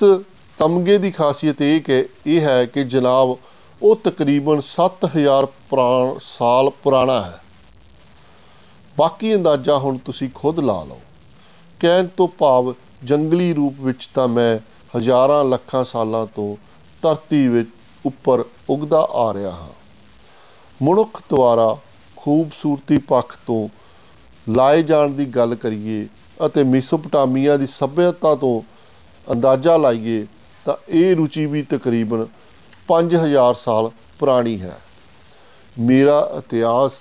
[0.59, 3.39] ਤਮਗੇ ਦੀ ਖਾਸੀਅਤ ਇਹ ਕਿ, ਇਹ ਹੈ ਕਿ ਜਨਾਬ,
[3.83, 7.41] ਉਹ ਤਕਰੀਬਨ 7000 ਪੁਰਾਣ, ਸਾਲ ਪੁਰਾਣਾ ਹੈ।
[8.99, 11.01] ਬਾਕੀ ਅੰਦਾਜ਼ਾ ਹੁਣ ਤੁਸੀਂ ਖੁਦ ਲਾ ਲਓ।
[11.81, 12.75] ਕਹਿਣ ਤੋਂ ਭਾਵ
[13.05, 14.59] ਜੰਗਲੀ ਰੂਪ ਵਿੱਚ ਤਾਂ ਮੈਂ
[14.99, 16.57] ਹਜ਼ਾਰਾਂ ਲੱਖਾਂ ਸਾਲਾਂ ਤੋਂ
[17.03, 17.69] ਧਰਤੀ ਵਿੱਚ
[18.07, 19.69] ਉੱਪਰ ਉਗਦਾ ਆ ਰਿਹਾ ਹਾਂ।
[20.83, 21.77] ਮਨੁੱਖ ਦੁਆਰਾ
[22.17, 23.69] ਖੂਬਸੂਰਤੀ ਪੱਖ ਤੋਂ
[24.49, 26.09] ਲਾਏ ਜਾਣ ਦੀ ਗੱਲ ਕਰੀਏ
[26.47, 28.63] ਅਤੇ ਮਿਸੋਪਟਾਮੀਆ ਦੀ ਸਭਿਅਤਾ ਤੋਂ
[29.33, 30.27] ਅੰਦਾਜ਼ਾ ਲਾਈਏ
[30.65, 32.27] ਤਾਂ ਇਹ ਰੁਚੀ ਵੀ ਤਕਰੀਬਨ
[32.89, 34.81] 5000 ਸਾਲ ਪੁਰਾਣੀ ਹੈ।
[35.81, 36.93] ਮੇਰਾ ਇਤਿਹਾਸ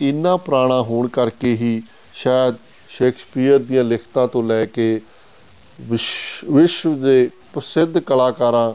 [0.00, 1.82] ਇੰਨਾ ਪੁਰਾਣਾ ਹੋਣ ਕਰਕੇ ਹੀ
[2.14, 2.54] ਸ਼ਾਇਦ
[2.88, 5.00] ਸ਼ੇਕਸਪੀਅਰ ਦੀਆਂ ਲਿਖਤਾਂ ਤੋਂ ਲੈ ਕੇ
[5.80, 8.74] ਵਿਸ਼- ਵਿਸ਼ਵ ਦੇ ਪ੍ਰਸਿੱਧ ਕਲਾਕਾਰਾਂ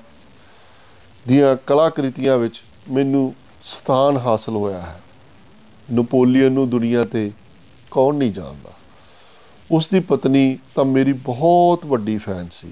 [1.27, 3.33] ਦੀਆਂ ਕਲਾਕ੍ਰਿਤੀਆਂ ਵਿੱਚ ਮੈਨੂੰ
[3.63, 5.01] ਸਥਾਨ ਹਾਸਲ ਹੋਇਆ ਹੈ।
[5.93, 7.31] ਨਪੋਲੀਅਨ ਨੂੰ ਦੁਨੀਆ ਤੇ
[7.91, 8.71] ਕੌਣ ਨਹੀਂ ਜਾਣਦਾ।
[9.71, 12.71] ਉਸ ਦੀ ਪਤਨੀ ਤਾਂ ਮੇਰੀ ਬਹੁਤ ਵੱਡੀ ਫੈਨ ਸੀ।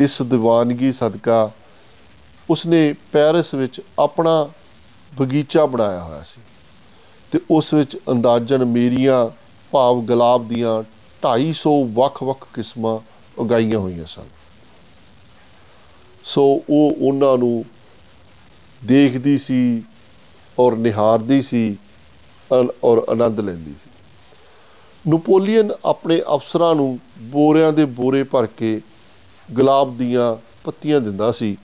[0.00, 1.50] ਇਸ ਦੀਵਾਨਗੀ ਸਦਕਾ
[2.50, 4.48] ਉਸਨੇ ਪੈਰਿਸ ਵਿੱਚ ਆਪਣਾ
[5.18, 6.40] ਬਗੀਚਾ ਬਣਾਇਆ ਹੋਇਆ ਸੀ
[7.30, 9.28] ਤੇ ਉਸ ਵਿੱਚ ਅੰਦਾਜ਼ਨ ਮੇਰੀਆਂ
[9.70, 10.82] ਭਾਵ ਗੁਲਾਬ ਦੀਆਂ
[11.22, 12.98] 250 ਵੱਖ-ਵੱਖ ਕਿਸਮਾਂ
[13.38, 14.28] ਉਗਾਈਆਂ ਹੋਈਆਂ ਸਨ।
[16.24, 17.64] ਸੋ ਉਹ ਉਹਨਾਂ ਨੂੰ
[18.84, 19.82] ਦੇਖਦੀ ਸੀ
[20.58, 21.76] ਔਰ ਨਿਹਾਰਦੀ ਸੀ
[22.60, 23.90] ਅਨ- ਔਰ ਆਨੰਦ ਲੈਂਦੀ ਸੀ।
[25.10, 28.80] ਨਪੋਲੀਅਨ ਆਪਣੇ ਅਫਸਰਾਂ ਨੂੰ ਬੋਰਿਆਂ ਦੇ ਬੋਰੇ ਭਰ ਕੇ
[29.50, 31.56] ਗੁਲਾਬ ਦੀਆਂ ਪੱਤੀਆਂ ਦਿੰਦਾ ਸੀ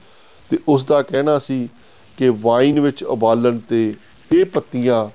[0.50, 1.68] ਤੇ ਉਸ ਦਾ ਕਹਿਣਾ ਸੀ
[2.16, 3.95] ਕਿ ਵਾਈਨ ਵਿੱਚ ਉਬਾਲਣ ਤੇ
[4.33, 5.09] ਇਹ ਪੱਤੀਆਂ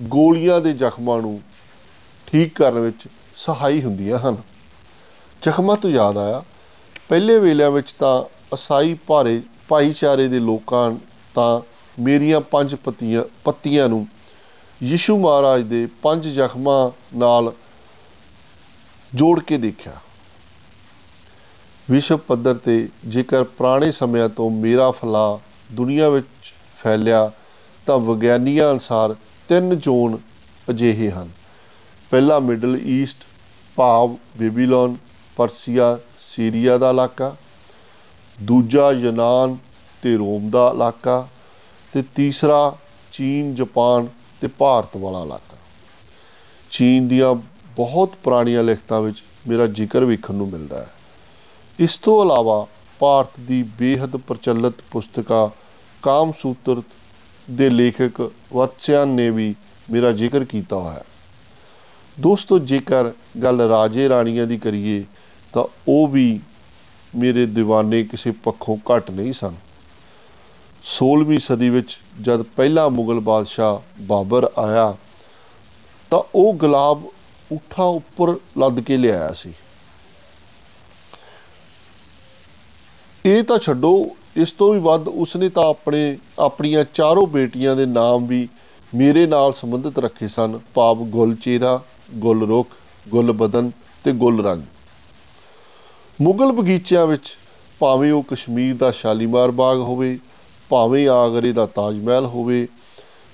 [0.00, 1.40] ਗੋਲੀਆਂ ਦੇ ਜ਼ਖਮਾਂ ਨੂੰ
[2.26, 4.36] ਠੀਕ ਕਰਨ ਵਿੱਚ ਸਹਾਈ ਹੁੰਦੀਆਂ ਹਨ।
[5.42, 6.42] ਜ਼ਖਮਾਂ ਤੋਂ ਯਾਦ ਆਇਆ,
[7.08, 10.92] ਪਹਿਲੇ ਵੇਲਿਆਂ ਵਿੱਚ ਤਾਂ ਅਸਾਈ ਭਾਰੇ ਭਾਈਚਾਰੇ ਦੇ ਲੋਕਾਂ
[11.34, 11.60] ਤਾਂ
[12.02, 14.06] ਮੇਰੀਆਂ ਪੰਜ ਪੱਤੀਆਂ ਪੱਤੀਆਂ ਨੂੰ
[14.82, 17.52] ਯਿਸੂ ਮਹਾਰਾਜ ਦੇ ਪੰਜ ਜ਼ਖਮਾਂ ਨਾਲ
[19.14, 19.92] ਜੋੜ ਕੇ ਦੇਖਿਆ।
[21.90, 25.38] ਵਿਸ਼ਵ ਪੱਧਰ ਤੇ ਜੇਕਰ ਪੁਰਾਣੇ ਸਮਿਆਂ ਤੋਂ ਮੇਰਾ ਫੈਲਾਅ
[25.72, 27.30] ਦੁਨੀਆ ਵਿੱਚ ਫੈਲਿਆ,
[27.86, 29.16] ਤਾਂ ਵਿਗਿਆਨੀਆਂ ਅਨੁਸਾਰ
[29.48, 30.18] ਤਿੰਨ ਜ਼ੋਨ
[30.70, 31.28] ਅਜਿਹੇ ਹਨ।
[32.10, 33.16] ਪਹਿਲਾ ਮਿਡਲ ਈਸਟ,
[33.76, 34.96] ਭਾਵ ਬੇਬੀਲੋਨ,
[35.36, 37.36] ਪਰਸੀਆ, ਸੀਰੀਆ ਦਾ ਇਲਾਕਾ।
[38.40, 39.56] ਦੂਜਾ ਯੂਨਾਨ
[40.02, 41.28] ਤੇ ਰੋਮ ਦਾ ਇਲਾਕਾ।
[41.92, 42.76] ਤੇ ਤੀਸਰਾ
[43.12, 44.08] ਚੀਨ, ਜਾਪਾਨ
[44.42, 45.56] ਤੇ ਭਾਰਤ ਵਾਲਾ ਇਲਾਕਾ।
[46.70, 47.34] ਚੀਨ ਦੀਆਂ
[47.76, 50.90] ਬਹੁਤ ਪੁਰਾਣੀਆਂ ਲਿਖਤਾਂ ਵਿੱਚ ਮੇਰਾ ਜ਼ਿਕਰ ਵੇਖਣ ਨੂੰ ਮਿਲਦਾ ਹੈ।
[51.78, 52.66] ਇਸ ਤੋਂ ਇਲਾਵਾ
[52.98, 55.50] ਭਾਰਤ ਦੀ ਬੇਹੱਦ ਪ੍ਰਚਲਿਤ ਪੁਸਤਕਾ
[56.02, 56.82] ਕਾਮਸੂਤਰ
[57.50, 59.54] ਦੇ ਲੇਖਕ ਵਤਸਿਆਨ ਨੇ ਵੀ
[59.90, 61.04] ਮੇਰਾ ਜ਼ਿਕਰ ਕੀਤਾ ਹੋਇਆ ਹੈ।
[62.20, 65.04] ਦੋਸਤੋ, ਜੇਕਰ ਗੱਲ ਰਾਜੇ ਰਾਣੀਆਂ ਦੀ ਕਰੀਏ
[65.52, 66.40] ਤਾਂ ਉਹ ਵੀ
[67.16, 69.54] ਮੇਰੇ دیਵਾਨੇ ਕਿਸੇ ਪੱਖੋਂ ਘੱਟ ਨਹੀਂ ਸਨ।
[70.92, 74.94] 16ਵੀਂ ਸਦੀ ਵਿੱਚ ਜਦ ਪਹਿਲਾ ਮੁਗਲ ਬਾਦਸ਼ਾਹ ਬਾਬਰ ਆਇਆ,
[76.10, 77.02] ਤਾਂ ਉਹ ਗੁਲਾਬ
[77.52, 79.52] ਉਠਾਂ ਉੱਪਰ ਲੱਦ ਕੇ ਲਿਆਇਆ ਸੀ।
[83.26, 83.92] ਇਹ ਤਾਂ ਛੱਡੋ,
[84.36, 88.48] ਇਸ ਤੋਂ ਵੀ ਵੱਧ ਉਸਨੇ ਤਾਂ ਆਪਣੇ, ਆਪਣੀਆਂ ਚਾਰੋਂ ਬੇਟੀਆਂ ਦੇ ਨਾਮ ਵੀ
[88.92, 91.80] ਮੇਰੇ ਨਾਲ ਸੰਬੰਧਿਤ ਰੱਖੇ ਸਨ। ਭਾਵ ਗੁਲਚੇਰਾ
[92.14, 92.68] ਗੁਲਰੁਖ
[93.08, 93.70] ਗੁਲਬਦਨ
[94.04, 94.62] ਤੇ ਗੁਲਰੰਗ
[96.20, 97.36] ਮੁਗਲ ਬਗੀਚਿਆਂ ਵਿੱਚ
[97.80, 100.18] ਭਾਵੇਂ ਉਹ ਕਸ਼ਮੀਰ ਦਾ ਸ਼ਾਲੀਮਾਰ ਬਾਗ ਹੋਵੇ
[100.72, 102.68] ਭਾਵੇਂ ਆਗਰੇ ਦਾ ਤਾਜ ਮਹਿਲ ਹੋਵੇ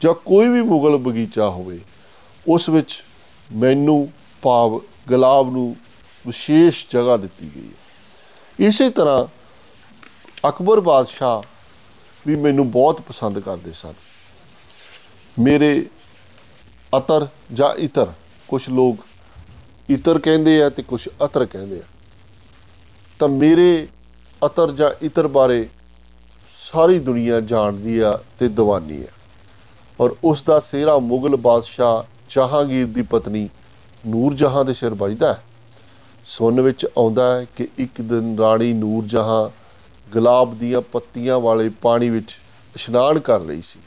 [0.00, 1.80] ਜਾਂ ਕੋਈ ਵੀ ਮੁਗਲ ਬਗੀਚਾ ਹੋਵੇ,
[2.48, 3.04] ਉਸ ਵਿੱਚ
[3.52, 4.08] ਮੈਨੂੰ
[4.42, 5.76] ਭਾਵ ਗੁਲਾਬ ਨੂੰ
[6.26, 9.24] ਵਿਸ਼ੇਸ਼ ਜਗ੍ਹਾ ਦਿੱਤੀ ਗਈ ਹੈ। ਇਸੇ ਤਰ੍ਹਾਂ
[10.48, 11.42] ਅਕਬਰ ਬਾਦਸ਼ਾਹ
[12.26, 13.94] ਵੀ ਮੈਨੂੰ ਬਹੁਤ ਪਸੰਦ ਕਰਦੇ ਸਨ।
[15.38, 15.86] ਮੇਰੇ
[16.98, 18.12] ਅਤਰ ਜਾਂ ਇਤਰ
[18.48, 19.06] ਕੁਝ ਲੋਕ
[19.90, 21.82] ਇਤਰ ਕਹਿੰਦੇ ਆ ਤੇ ਕੁਝ ਅਤਰ ਕਹਿੰਦੇ ਆ।
[23.18, 23.88] ਤਾਂ ਮੇਰੇ
[24.46, 25.68] ਅਤਰ ਜਾਂ ਇਤਰ ਬਾਰੇ
[26.72, 29.06] ਸਾਰੀ ਦੁਨੀਆ ਜਾਣਦੀ ਆ ਤੇ ਦੀਵਾਨੀ ਆ।
[30.00, 33.48] ਔਰ ਉਸ ਦਾ ਸਿਹਰਾ ਮੁਗਲ ਬਾਦਸ਼ਾਹ ਜਹਾਂਗੀਰ ਦੀ ਪਤਨੀ
[34.06, 35.44] ਨੂਰ ਜਹਾਂ ਦੇ ਸਿਰ ਵੱਜਦਾ ਹੈ।
[36.26, 39.50] ਸੁਣ ਵਿੱਚ ਆਉਂਦਾ ਹੈ ਕਿ ਇੱਕ ਦਿਨ ਰਾਣੀ ਨੂਰ ਜਹਾਂ
[40.12, 42.36] ਗੁਲਾਬ ਦੀਆਂ ਪੱਤੀਆਂ ਵਾਲੇ ਪਾਣੀ ਵਿੱਚ
[42.74, 43.80] ਇਸ਼ਨਾਨ ਕਰ ਰਹੀ ਸੀ।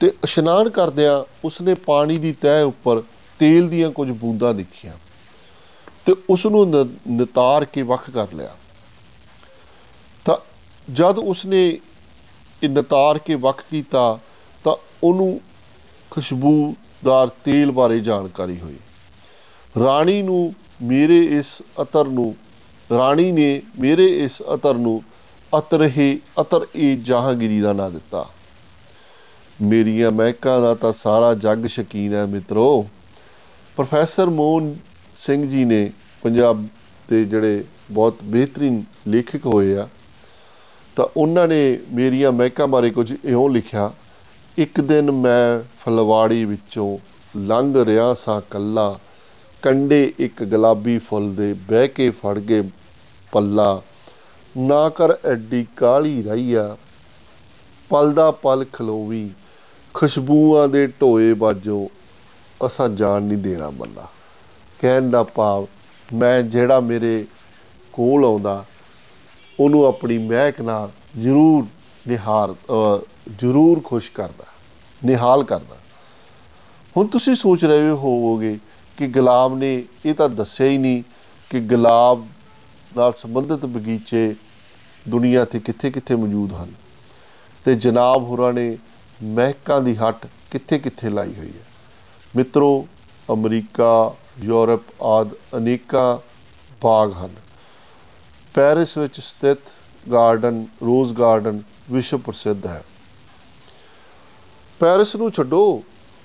[0.00, 3.00] ਤੇ ਇਸ਼ਨਾਨ ਕਰਦਿਆਂ ਉਸਨੇ ਪਾਣੀ ਦੀ ਤਹਿ ਉੱਪਰ
[3.38, 4.92] ਤੇਲ ਦੀਆਂ ਕੁਝ ਬੂੰਦਾਂ ਦੇਖੀਆਂ
[6.06, 8.61] ਤੇ ਉਸ ਨੂੰ ਨ- ਨਿਤਾਰ ਕੇ ਵੱਖ ਕਰ ਲਿਆ। ਤਾਂ
[10.92, 11.78] ਜਦ ਉਸਨੇ
[12.62, 14.18] ਇਹ ਨਿਤਾਰ ਕੇ ਵੱਖ ਕੀਤਾ
[14.64, 15.40] ਤਾਂ ਉਹਨੂੰ
[16.10, 18.76] ਖੁਸ਼ਬੂਦਾਰ ਤੇਲ ਬਾਰੇ ਜਾਣਕਾਰੀ ਹੋਈ।
[19.84, 22.34] ਰਾਣੀ ਨੂੰ ਮੇਰੇ ਇਸ ਅਤਰ ਨੂੰ,
[22.96, 25.02] ਰਾਣੀ ਨੇ ਮੇਰੇ ਇਸ ਅਤਰ ਨੂੰ
[25.58, 28.28] ਅਤਰਹੇ ਅਤਰ ਏ ਜਹਾਂਗੀਰੀ ਦਾ ਨਾਂ ਦਿੱਤਾ।
[29.62, 32.86] ਮੇਰੀਆਂ ਮਹਿਕਾਂ ਦਾ ਤਾਂ ਸਾਰਾ ਜੱਗ ਸ਼ਕੀਨ ਹੈ ਮਿੱਤਰੋ।
[33.76, 34.76] ਪ੍ਰੋਫੈਸਰ ਮੋਹਨ
[35.18, 35.90] ਸਿੰਘ ਜੀ ਨੇ
[36.22, 36.66] ਪੰਜਾਬ
[37.10, 39.88] ਦੇ ਜਿਹੜੇ ਬਹੁਤ ਬਿਹਤਰੀਨ ਲੇਖਕ ਹੋਏ ਆ
[40.96, 43.90] ਤਾਂ ਉਹਨਾਂ ਨੇ ਮੇਰੀਆਂ ਮਹਿਕਾਂ ਬਾਰੇ ਕੁਝ ਇਉਂ ਲਿਖਿਆ,
[44.58, 46.98] ਇੱਕ ਦਿਨ ਮੈਂ ਫਲਵਾੜੀ ਵਿੱਚੋਂ
[47.38, 48.98] ਲੰਘ ਰਿਹਾ ਸਾਂ ਕੱਲਾ
[49.62, 52.62] ਕੰਡੇ ਇੱਕ ਗੁਲਾਬੀ ਫੁੱਲ ਦੇ ਬਹਿ ਕੇ ਫੜ ਕੇ
[53.32, 53.82] ਪੱਲਾ,
[54.56, 56.76] ਨਾ ਕਰ ਐਡੀ ਕਾਲੀ ਰਹੀਆ,
[57.90, 59.30] ਪਲ ਦਾ ਪਲ ਖਲੋਵੀ,
[59.94, 61.88] ਖੁਸ਼ਬੂਆਂ ਦੇ ਢੋਏ ਬਾਜੋ
[62.66, 64.08] ਅਸਾਂ ਜਾਣ ਨਹੀਂ ਦੇਣਾ ਬੰਦਾ
[64.80, 65.66] ਕਹਿਣ ਦਾ ਭਾਵ
[66.14, 67.24] ਮੈਂ ਜਿਹੜਾ ਮੇਰੇ
[67.92, 68.64] ਕੋਲ ਆਉਂਦਾ
[69.60, 71.66] ਉਹਨੂੰ ਆਪਣੀ ਮਹਿਕ ਨਾਲ ਜ਼ਰੂਰ
[72.08, 73.00] ਨਿਹਾਰ ਅ,
[73.38, 74.44] ਜ਼ਰੂਰ ਖੁਸ਼ ਕਰਦਾ
[75.04, 75.76] ਨਿਹਾਲ ਕਰਦਾ।
[76.96, 78.58] ਹੁਣ ਤੁਸੀਂ ਸੋਚ ਰਹੇ ਹੋਵੋਗੇ
[78.98, 81.02] ਕਿ ਗੁਲਾਬ ਨੇ ਇਹ ਤਾਂ ਦੱਸਿਆ ਹੀ ਨਹੀਂ
[81.50, 82.26] ਕਿ ਗੁਲਾਬ
[82.96, 84.34] ਨਾਲ ਸੰਬੰਧਿਤ ਬਗੀਚੇ
[85.08, 86.72] ਦੁਨੀਆ ਤੇ ਕਿੱਥੇ ਕਿੱਥੇ ਮੌਜੂਦ ਹਨ।
[87.64, 88.78] ਤੇ ਜਨਾਬ ਹੋਰਾਂ ਨੇ
[89.22, 91.64] ਮਹਿਕਾਂ ਦੀ ਹੱਟ ਕਿੱਥੇ ਕਿੱਥੇ ਲਾਈ ਹੋਈ ਹੈ।
[92.36, 92.86] ਮਿੱਤਰੋ
[93.32, 96.18] ਅਮਰੀਕਾ ਯੂਰਪ ਆਦ ਅਨੇਕਾਂ
[96.82, 97.30] ਬਾਗ ਹਨ।
[98.54, 99.58] ਪੈਰਿਸ ਵਿੱਚ ਸਥਿਤ
[100.12, 102.82] ਗਾਰਡਨ, ਰੋਜ਼ ਗਾਰਡਨ ਵਿਸ਼ਵ ਪ੍ਰਸਿੱਧ ਹੈ।
[104.80, 105.82] ਪੈਰਿਸ ਨੂੰ ਛੱਡੋ।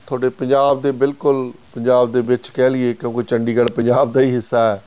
[0.07, 4.75] ਤੁਹਾਡੇ ਪੰਜਾਬ ਦੇ ਬਿਲਕੁਲ ਪੰਜਾਬ ਦੇ ਵਿੱਚ ਕਹਿ ਲਈਏ, ਕਿਉਂਕਿ ਚੰਡੀਗੜ੍ਹ ਪੰਜਾਬ ਦਾ ਹੀ ਹਿੱਸਾ
[4.75, 4.83] ਹੈ,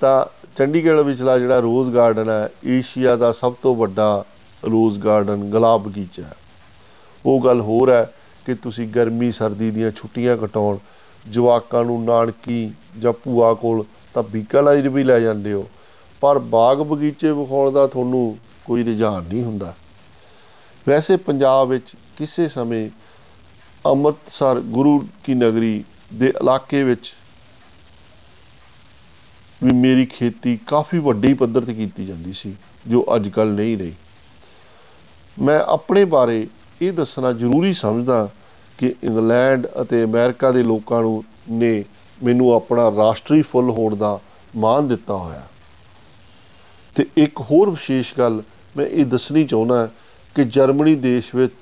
[0.00, 0.26] ਤਾਂ
[0.56, 4.24] ਚੰਡੀਗੜ੍ਹ ਵਿਚਲਾ ਜਿਹੜਾ ਰੋਜ਼ ਗਾਰਡਨ ਹੈ, ਏਸ਼ੀਆ ਦਾ ਸਭ ਤੋਂ ਵੱਡਾ
[4.64, 6.36] ਰੋਜ਼ ਗਾਰਡਨ ਗੁਲਾਬ ਬਗੀਚਾ ਹੈ।
[7.26, 8.12] ਉਹ ਗੱਲ ਹੋਰ ਹੈ
[8.46, 10.78] ਕਿ ਤੁਸੀਂ ਗਰਮੀ, ਸਰਦੀ ਦੀਆਂ ਛੁੱਟੀਆਂ ਕਟਾਉਣ,
[11.30, 15.68] ਜਵਾਕਾਂ ਨੂੰ ਨਾਨਕੀ ਜਾਂ ਭੂਆ ਕੋਲ ਤਾਂ ਬੀਕਾਲਾਈਜ ਵੀ ਲੈ ਜਾਂਦੇ ਹੋ।
[16.20, 19.74] ਪਰ ਬਾਗ ਬਗੀਚੇ ਵਿਖਾਉਣ ਦਾ ਤੁਹਾਨੂੰ ਕੋਈ ਰੁਝਾਨ ਨਹੀਂ ਹੁੰਦਾ।
[20.88, 22.88] ਵੈਸੇ ਪੰਜਾਬ ਵਿੱਚ ਕਿਸੇ ਸਮੇਂ
[23.86, 27.12] ਅੰਮ੍ਰਿਤਸਰ ਗੁਰੂ ਕੀ ਨਗਰੀ ਦੇ ਇਲਾਕੇ ਵਿੱਚ
[29.62, 32.56] ਵੀ ਮੇਰੀ ਖੇਤੀ ਕਾਫੀ ਵੱਡੀ ਪੱਧਰ ਤੇ ਕੀਤੀ ਜਾਂਦੀ ਸੀ,
[32.88, 33.94] ਜੋ ਅੱਜ ਕੱਲ ਨਹੀਂ ਰਹੀ।
[35.42, 36.46] ਮੈਂ ਆਪਣੇ ਬਾਰੇ
[36.82, 38.28] ਇਹ ਦੱਸਣਾ ਜ਼ਰੂਰੀ ਸਮਝਦਾ
[38.78, 41.84] ਕਿ ਇੰਗਲੈਂਡ ਅਤੇ ਅਮਰੀਕਾ ਦੇ ਲੋਕਾਂ ਨੂੰ ਨੇ
[42.24, 44.18] ਮੈਨੂੰ ਆਪਣਾ ਰਾਸ਼ਟਰੀ ਫੁੱਲ ਹੋਣ ਦਾ
[44.56, 45.46] ਮਾਣ ਦਿੱਤਾ ਹੋਇਆ।
[46.96, 48.42] ਤੇ ਇੱਕ ਹੋਰ ਵਿਸ਼ੇਸ਼ ਗੱਲ
[48.76, 49.88] ਮੈਂ ਇਹ ਦੱਸਣੀ ਚਾਹੁੰਦਾ
[50.34, 51.52] ਕਿ ਜਰਮਨੀ ਦੇਸ਼ ਵਿੱਚ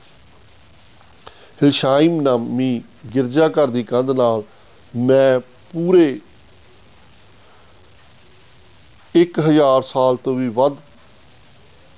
[1.62, 2.82] ਹਿਲਸ਼ਾਈਮ ਨਾਮੀ
[3.14, 4.42] ਗਿਰਜਾਘਰ ਦੀ ਕੰਧ ਨਾਲ
[4.96, 5.40] ਮੈਂ
[5.72, 6.20] ਪੂਰੇ
[9.18, 10.76] 1000 ਸਾਲ ਤੋਂ ਵੀ ਵੱਧ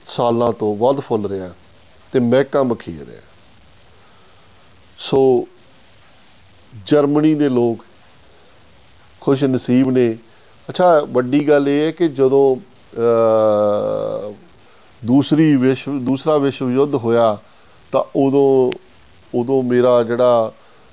[0.06, 1.54] ਸਾਲਾਂ ਤੋਂ ਵੱਧ ਫੁੱਲ ਰਿਹਾ
[2.12, 3.22] ਤੇ ਮਹਿਕਾਂ ਬਖੇਰ ਰਿਹਾ।
[4.98, 5.48] ਸੋ
[6.86, 7.84] ਜਰਮਨੀ ਦੇ ਲੋਕ
[9.20, 10.16] ਖੁਸ਼ ਨਸੀਬ ਨੇ।
[10.68, 12.75] ਅੱਛਾ ਵੱਡੀ ਗੱਲ ਇਹ ਹੈ ਕਿ ਜਦੋਂ ਅ,
[15.04, 17.38] ਦੂਸਰੀ ਵਿਸ਼ਵ ਦੂਸਰਾ ਵਿਸ਼ਵ ਯੁੱਧ ਹੋਇਆ
[17.92, 18.72] ਤਾਂ ਉਦੋਂ
[19.34, 20.52] ਉਦੋਂ ਮੇਰਾ ਜਿਹੜਾ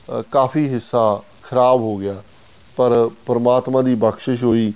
[0.09, 2.21] ਅ, ਕਾਫੀ ਹਿੱਸਾ ਖਰਾਬ ਹੋ ਗਿਆ।
[2.77, 4.73] ਪਰ ਪਰਮਾਤਮਾ ਦੀ ਬਖਸ਼ਿਸ਼ ਹੋਈ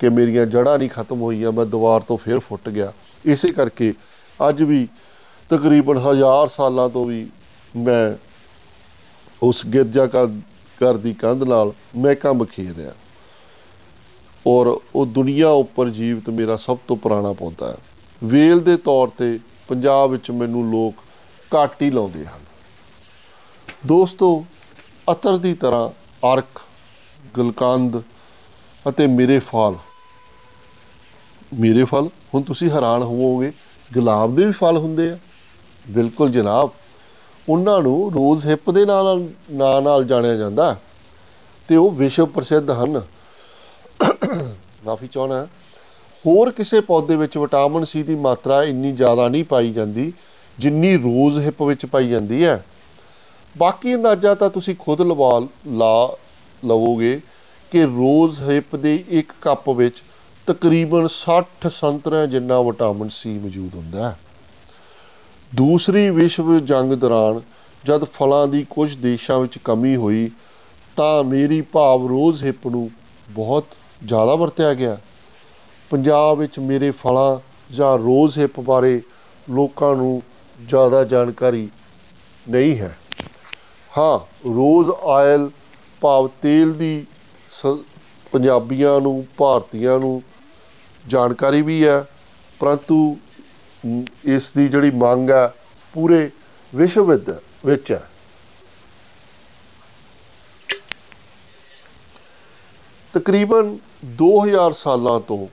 [0.00, 2.92] ਕਿ ਮੇਰੀਆਂ ਜੜ੍ਹਾਂ ਨਹੀਂ ਖਤਮ ਹੋਈਆਂ ਮੈਂ ਦੁਬਾਰ ਤੋਂ ਫਿਰ ਫੁੱਟ ਗਿਆ।
[3.24, 3.94] ਇਸੇ ਕਰਕੇ
[4.48, 4.88] ਅੱਜ ਵੀ
[5.50, 7.26] ਤਕਰੀਬਨ ਹਜ਼ਾਰ ਸਾਲਾਂ ਤੋਂ ਵੀ
[7.76, 8.16] ਮੈਂ
[9.42, 10.26] ਉਸ ਗਿਰਜਾ ਘਰ
[10.78, 12.92] ਘਰ ਦੀ ਕੰਧ ਨਾਲ ਮਹਿਕਾਂ ਬਖੇਰ ਰਿਹਾ।
[14.46, 17.76] ਔਰ ਉਹ ਦੁਨੀਆ ਉੱਪਰ ਜੀਵਤ ਮੇਰਾ ਸਭ ਤੋਂ ਪੁਰਾਣਾ ਪੌਦਾ ਹੈ।
[18.24, 20.94] ਵੇਲ ਦੇ ਤੌਰ ਤੇ ਪੰਜਾਬ ਵਿੱਚ ਮੈਨੂੰ ਲੋਕ
[21.54, 22.40] ਘੱਟ ਹੀ ਲਾਉਂਦੇ ਹਨ।
[23.86, 24.44] ਦੋਸਤੋ,
[25.12, 25.88] ਅਤਰ ਦੀ ਤਰ੍ਹਾਂ
[26.34, 26.60] ਅਰਕ,
[27.34, 28.02] ਗੁਲਕੰਦ
[28.88, 29.74] ਅਤੇ ਮੇਰੇ ਫਲ।
[31.54, 32.08] ਮੇਰੇ ਫਲ?
[32.34, 33.52] ਹੁਣ ਤੁਸੀਂ ਹੈਰਾਨ ਹੋਵੋਗੇ,
[33.94, 35.18] ਗੁਲਾਬ ਦੇ ਵੀ ਫਲ ਹੁੰਦੇ ਆ।
[35.88, 36.70] ਬਿਲਕੁਲ ਜਨਾਬ,
[37.48, 40.80] ਉਹਨਾਂ ਨੂੰ ਰੋਜ਼ ਹਿੱਪ ਦੇ ਨਾਂ ਨਾਲ ਨਾਂ ਨਾਲ ਜਾਣਿਆ ਜਾਂਦਾ ਹੈ।
[41.68, 43.02] ਤੇ ਉਹ ਵਿਸ਼ਵ ਪ੍ਰਸਿੱਧ ਹਨ।
[44.86, 45.46] ਮਾਫੀ ਚਾਹਣਾ
[46.26, 50.12] ਹੋਰ ਕਿਸੇ ਪੌਦੇ ਵਿੱਚ ਵਿਟਾਮਿਨ ਸੀ ਦੀ ਮਾਤਰਾ ਇੰਨੀ ਜ਼ਿਆਦਾ ਨਹੀਂ ਪਾਈ ਜਾਂਦੀ,
[50.58, 52.64] ਜਿੰਨੀ ਰੋਜ਼ ਹਿੱਪ ਵਿੱਚ ਪਾਈ ਜਾਂਦੀ ਹੈ।
[53.58, 56.16] ਬਾਕੀ ਅੰਦਾਜ਼ਾ ਤਾਂ ਤੁਸੀਂ ਖੁਦ ਲਵਾ ਲਾ
[56.64, 57.20] ਲਵੋਗੇ
[57.70, 60.02] ਕਿ ਰੋਜ਼ ਹਿੱਪ ਦੇ ਇੱਕ ਕੱਪ ਵਿੱਚ
[60.46, 64.18] ਤਕਰੀਬਨ 60 ਸੰਤਰਿਆਂ ਜਿੰਨਾ ਵਿਟਾਮਿਨ ਸੀ ਮੌਜੂਦ ਹੁੰਦਾ ਹੈ।
[65.54, 67.40] ਦੂਸਰੀ ਵਿਸ਼ਵ ਜੰਗ ਦੌਰਾਨ
[67.84, 70.30] ਜਦ ਫਲਾਂ ਦੀ ਕੁਝ ਦੇਸ਼ਾਂ ਵਿੱਚ ਕਮੀ ਹੋਈ,
[70.96, 72.90] ਤਾਂ ਮੇਰੀ ਭਾਵ ਰੋਜ਼ ਹਿੱਪ ਨੂੰ
[73.30, 73.64] ਬਹੁਤ
[74.04, 74.98] ਜ਼ਿਆਦਾ ਵਰਤਿਆ ਗਿਆ।
[75.90, 77.38] ਪੰਜਾਬ ਵਿੱਚ ਮੇਰੇ ਫਲਾਂ
[77.74, 79.02] ਜਾਂ ਰੋਜ਼ ਹਿੱਪ ਬਾਰੇ
[79.50, 80.22] ਲੋਕਾਂ ਨੂੰ
[80.66, 81.68] ਜ਼ਿਆਦਾ ਜਾਣਕਾਰੀ
[82.50, 82.98] ਨਹੀਂ ਹੈ।
[83.98, 85.50] ਹਾਂ ਰੋਜ਼ ਆਇਲ
[86.00, 87.06] ਭਾਵ ਤੇਲ ਦੀ
[87.50, 87.84] ਸ-
[88.32, 90.22] ਪੰਜਾਬੀਆਂ ਨੂੰ ਭਾਰਤੀਆਂ ਨੂੰ
[91.06, 92.04] ਜਾਣਕਾਰੀ ਵੀ ਹੈ
[92.60, 93.16] ਪਰੰਤੂ
[93.86, 95.54] ਮ, ਇਸ ਦੀ ਜਿਹੜੀ ਮੰਗ ਹੈ
[95.92, 96.30] ਪੂਰੇ
[96.74, 97.30] ਵਿਸ਼ਵ ਵਿੱਚ
[97.66, 98.02] ਵਿੱਚ ਹੈ।
[103.16, 103.78] ਤਕਰੀਬਨ
[104.22, 105.46] 2000 ਸਾਲਾਂ ਤੋਂ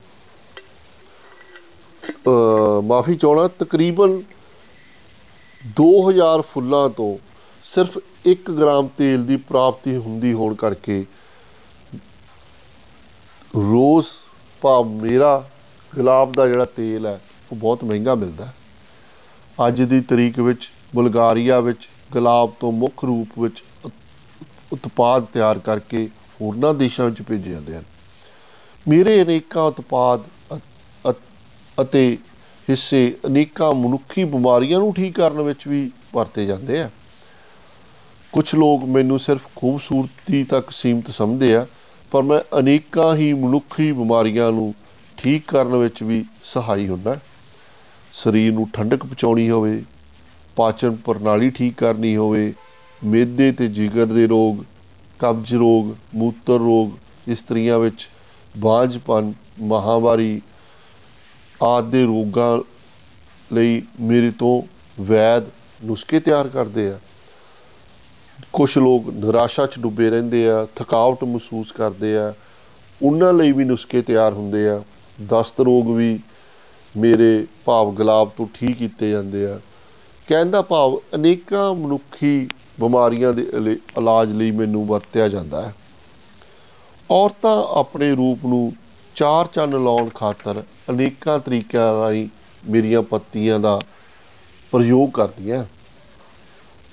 [2.81, 4.21] ਮਾਫੀ ਚਾਹਣਾ ਤਕਰੀਬਨ
[5.81, 7.17] 2000 ਫੁੱਲਾਂ ਤੋਂ
[7.65, 11.05] ਸਿਰਫ 1 ਗ੍ਰਾਮ ਤੇਲ ਦੀ ਪ੍ਰਾਪਤੀ ਹੁੰਦੀ ਹੋਣ ਕਰਕੇ
[13.55, 14.07] ਰੋਜ਼
[14.61, 15.49] ਭਾਵ ਮੇਰਾ
[15.95, 17.21] ਗੁਲਾਬ ਦਾ ਜਿਹੜਾ ਤੇਲ ਹੈ,
[17.51, 18.53] ਉਹ ਬਹੁਤ ਮਹਿੰਗਾ ਮਿਲਦਾ ਹੈ।
[19.67, 26.09] ਅੱਜ ਦੀ ਤਰੀਕ ਵਿੱਚ ਬੁਲਗਾਰੀਆ ਵਿੱਚ ਗੁਲਾਬ ਤੋਂ ਮੁੱਖ ਰੂਪ ਵਿੱਚ ਉਤ- ਉਤਪਾਦ ਤਿਆਰ ਕਰਕੇ
[26.41, 27.83] ਹੋਰਨਾਂ ਦੇਸ਼ਾਂ ਵਿੱਚ ਭੇਜੇ ਜਾਂਦੇ ਹਨ।
[28.87, 30.21] ਮੇਰੇ ਅਨੇਕਾਂ ਉਤਪਾਦ
[30.55, 32.17] ਅ- ਅ- ਅਤੇ
[32.69, 36.89] ਹਿੱਸੇ ਅਨੇਕਾਂ ਮਨੁੱਖੀ ਬਿਮਾਰੀਆਂ ਨੂੰ ਠੀਕ ਕਰਨ ਵਿੱਚ ਵੀ ਵਰਤੇ ਜਾਂਦੇ ਆ।
[38.31, 41.67] ਕੁਝ ਲੋਕ ਮੈਨੂੰ ਸਿਰਫ ਖੂਬਸੂਰਤੀ ਤੱਕ ਸੀਮਿਤ ਸਮਝਦੇ ਆ,
[42.11, 44.73] ਪਰ ਮੈਂ ਅਨੇਕਾਂ ਹੀ ਮਨੁੱਖੀ ਬਿਮਾਰੀਆਂ ਨੂੰ
[45.17, 47.19] ਠੀਕ ਕਰਨ ਵਿੱਚ ਵੀ ਸਹਾਈ ਹੁੰਦਾ।
[48.13, 49.83] ਸਰੀਰ ਨੂੰ ਠੰਡਕ ਪਹੁੰਚਾਉਣੀ ਹੋਵੇ,
[50.55, 52.53] ਪਾਚਨ ਪ੍ਰਣਾਲੀ ਠੀਕ ਕਰਨੀ ਹੋਵੇ
[53.05, 54.57] ਮਿਹਦੇ ਤੇ ਜਿਗਰ ਦੇ ਰੋਗ
[55.19, 56.89] ਕਬਜ਼ ਰੋਗ, ਮੂਤਰ ਰੋਗ
[57.27, 58.09] ਇਸਤਰੀਆਂ ਵਿੱਚ
[58.57, 60.41] ਬਾਂਝਪਨ ਮਹਾਵਾਰੀ
[61.63, 62.59] ਆਦਿ ਦੇ ਰੋਗਾਂ
[63.53, 64.61] ਲਈ ਮੇਰੇ ਤੋਂ
[65.01, 65.43] ਵੈਦ
[65.83, 66.99] ਨੁਸਖੇ ਤਿਆਰ ਕਰਦੇ ਆ।
[68.53, 72.33] ਕੁਝ ਲੋਕ ਨਿਰਾਸ਼ਾ 'ਚ ਡੁੱਬੇ ਰਹਿੰਦੇ ਆ, ਥਕਾਵਟ ਮਹਿਸੂਸ ਕਰਦੇ ਆ।
[73.01, 74.83] ਉਹਨਾਂ ਲਈ ਵੀ ਨੁਸਖੇ ਤਿਆਰ ਹੁੰਦੇ ਆ।
[75.27, 76.19] ਦਸਤ ਰੋਗ ਵੀ
[76.97, 79.59] ਮੇਰੇ ਭਾਵ ਗੁਲਾਬ ਤੋਂ ਠੀਕ ਕੀਤੇ ਜਾਂਦੇ ਆ।
[80.27, 83.41] ਕਹਿਣ ਦਾ ਭਾਵ ਅਨੇਕਾਂ ਮਨੁੱਖੀ ਬਿਮਾਰੀਆਂ ਦੇ
[83.97, 85.73] ਇਲਾਜ ਲਈ ਮੈਨੂੰ ਵਰਤਿਆ ਜਾਂਦਾ ਹੈ।
[87.11, 88.73] ਔਰਤਾਂ ਆਪਣੇ ਰੂਪ ਨੂੰ
[89.15, 92.27] ਚਾਰ ਚੰਨ ਲਾਉਣ ਖਾਤਰ ਅਨੇਕਾਂ ਤਰੀਕਿਆਂ ਰਾਹੀਂ
[92.69, 93.79] ਮੇਰੀਆਂ ਪੱਤੀਆਂ ਦਾ
[94.71, 95.65] ਪ੍ਰਯੋਗ ਕਰਦੀਆਂ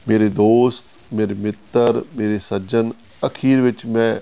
[0.09, 2.91] ਮੇਰੇ ਦੋਸਤ, ਮੇਰੇ ਮਿੱਤਰ, ਮੇਰੇ ਸੱਜਣ,
[3.27, 4.17] ਅਖੀਰ ਵਿੱਚ ਮੈਂ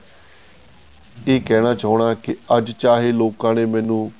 [1.28, 4.12] ਇਹ ਕਹਿਣਾ ਚਾਹਣਾ ਕਿ ਅੱਜ ਚਾਹੇ ਲੋਕਾਂ ਨੇ ਮੈਨੂੰ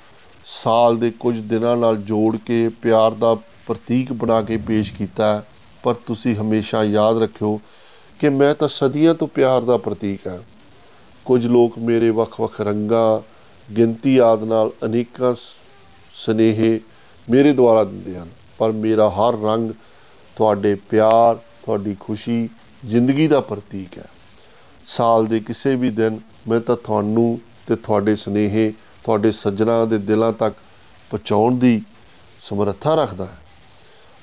[0.45, 3.35] ਸਾਲ ਦੇ ਕੁਝ ਦਿਨਾਂ ਨਾਲ ਜੋੜ ਕੇ ਪਿਆਰ ਦਾ
[3.69, 5.43] ਪ੍ਰਤੀਕ ਬਣਾ ਕੇ ਪੇਸ਼ ਕੀਤਾ,
[5.83, 7.59] ਪਰ ਤੁਸੀਂ ਹਮੇਸ਼ਾ ਯਾਦ ਰੱਖਿਓ
[8.19, 10.37] ਕਿ ਮੈਂ ਤਾਂ ਸਦੀਆਂ ਤੋਂ ਪਿਆਰ ਦਾ ਪ੍ਰਤੀਕ ਹਾਂ।
[11.25, 13.21] ਕੁਝ ਲੋਕ ਮੇਰੇ ਵੱਖ-ਵੱਖ ਰੰਗਾਂ,
[13.69, 15.33] ਗਿਣਤੀ ਆਦ ਨਾਲ ਅਨੇਕਾਂ
[16.15, 16.79] ਸਨੇਹੇ
[17.27, 19.71] ਮੇਰੇ ਦੁਆਰਾ ਦਿੰਦੇ ਹਨ, ਪਰ ਮੇਰਾ ਹਰ ਰੰਗ
[20.35, 22.49] ਤੁਹਾਡੇ ਪਿਆਰ, ਤੁਹਾਡੀ ਖੁਸ਼ੀ,
[22.85, 24.05] ਜ਼ਿੰਦਗੀ ਦਾ ਪ੍ਰਤੀਕ ਹੈ।
[24.87, 30.33] ਸਾਲ ਦੇ ਕਿਸੇ ਵੀ ਦਿਨ ਮੈਂ ਤਾਂ ਤੁਹਾਨੂੰ ਤੇ ਤੁਹਾਡੇ ਸਨੇਹੇ, ਤੁਹਾਡੇ ਸੱਜਣਾ ਦੇ ਦਿਲਾਂ
[30.33, 30.55] ਤੱਕ
[31.09, 31.81] ਪਹੁੰਚਾਉਣ ਦੀ
[32.43, 33.37] ਸਮਰੱਥਾ ਰੱਖਦਾ ਹੈ।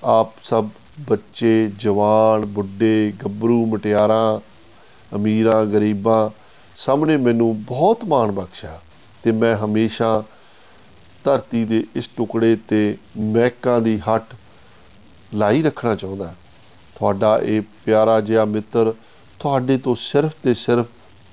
[0.06, 0.68] ਆਪ ਸਭ
[1.00, 4.40] ਬੱਚੇ, ਜਵਾਨ, ਬੁੱਢੇ, ਗੱਭਰੂ, ਮਟਿਆਰਾਂ,
[5.16, 6.30] ਅਮੀਰਾਂ, ਗਰੀਬਾਂ
[6.76, 8.80] ਸਾਹਮਣੇ ਮੈਨੂੰ ਬਹੁਤ ਮਾਣ ਬਖਸ਼ਿਆ
[9.22, 10.24] ਤੇ ਮੈਂ ਹਮੇਸ਼ਾ
[11.24, 14.34] ਧਰਤੀ ਦੇ ਇਸ ਟੁਕੜੇ ਤੇ ਮਹਿਕਾਂ ਦੀ ਹੱਟ
[15.34, 16.34] ਲਾਈ ਰੱਖਣਾ ਚਾਹੁੰਦਾ
[16.94, 18.94] ਤੁਹਾਡਾ ਇਹ ਪਿਆਰਾ ਜਿਹਾ ਮਿੱਤਰ
[19.38, 20.86] ਤੁਹਾਡੇ ਤੋਂ ਸਿਰਫ ਤੇ ਸਿਰਫ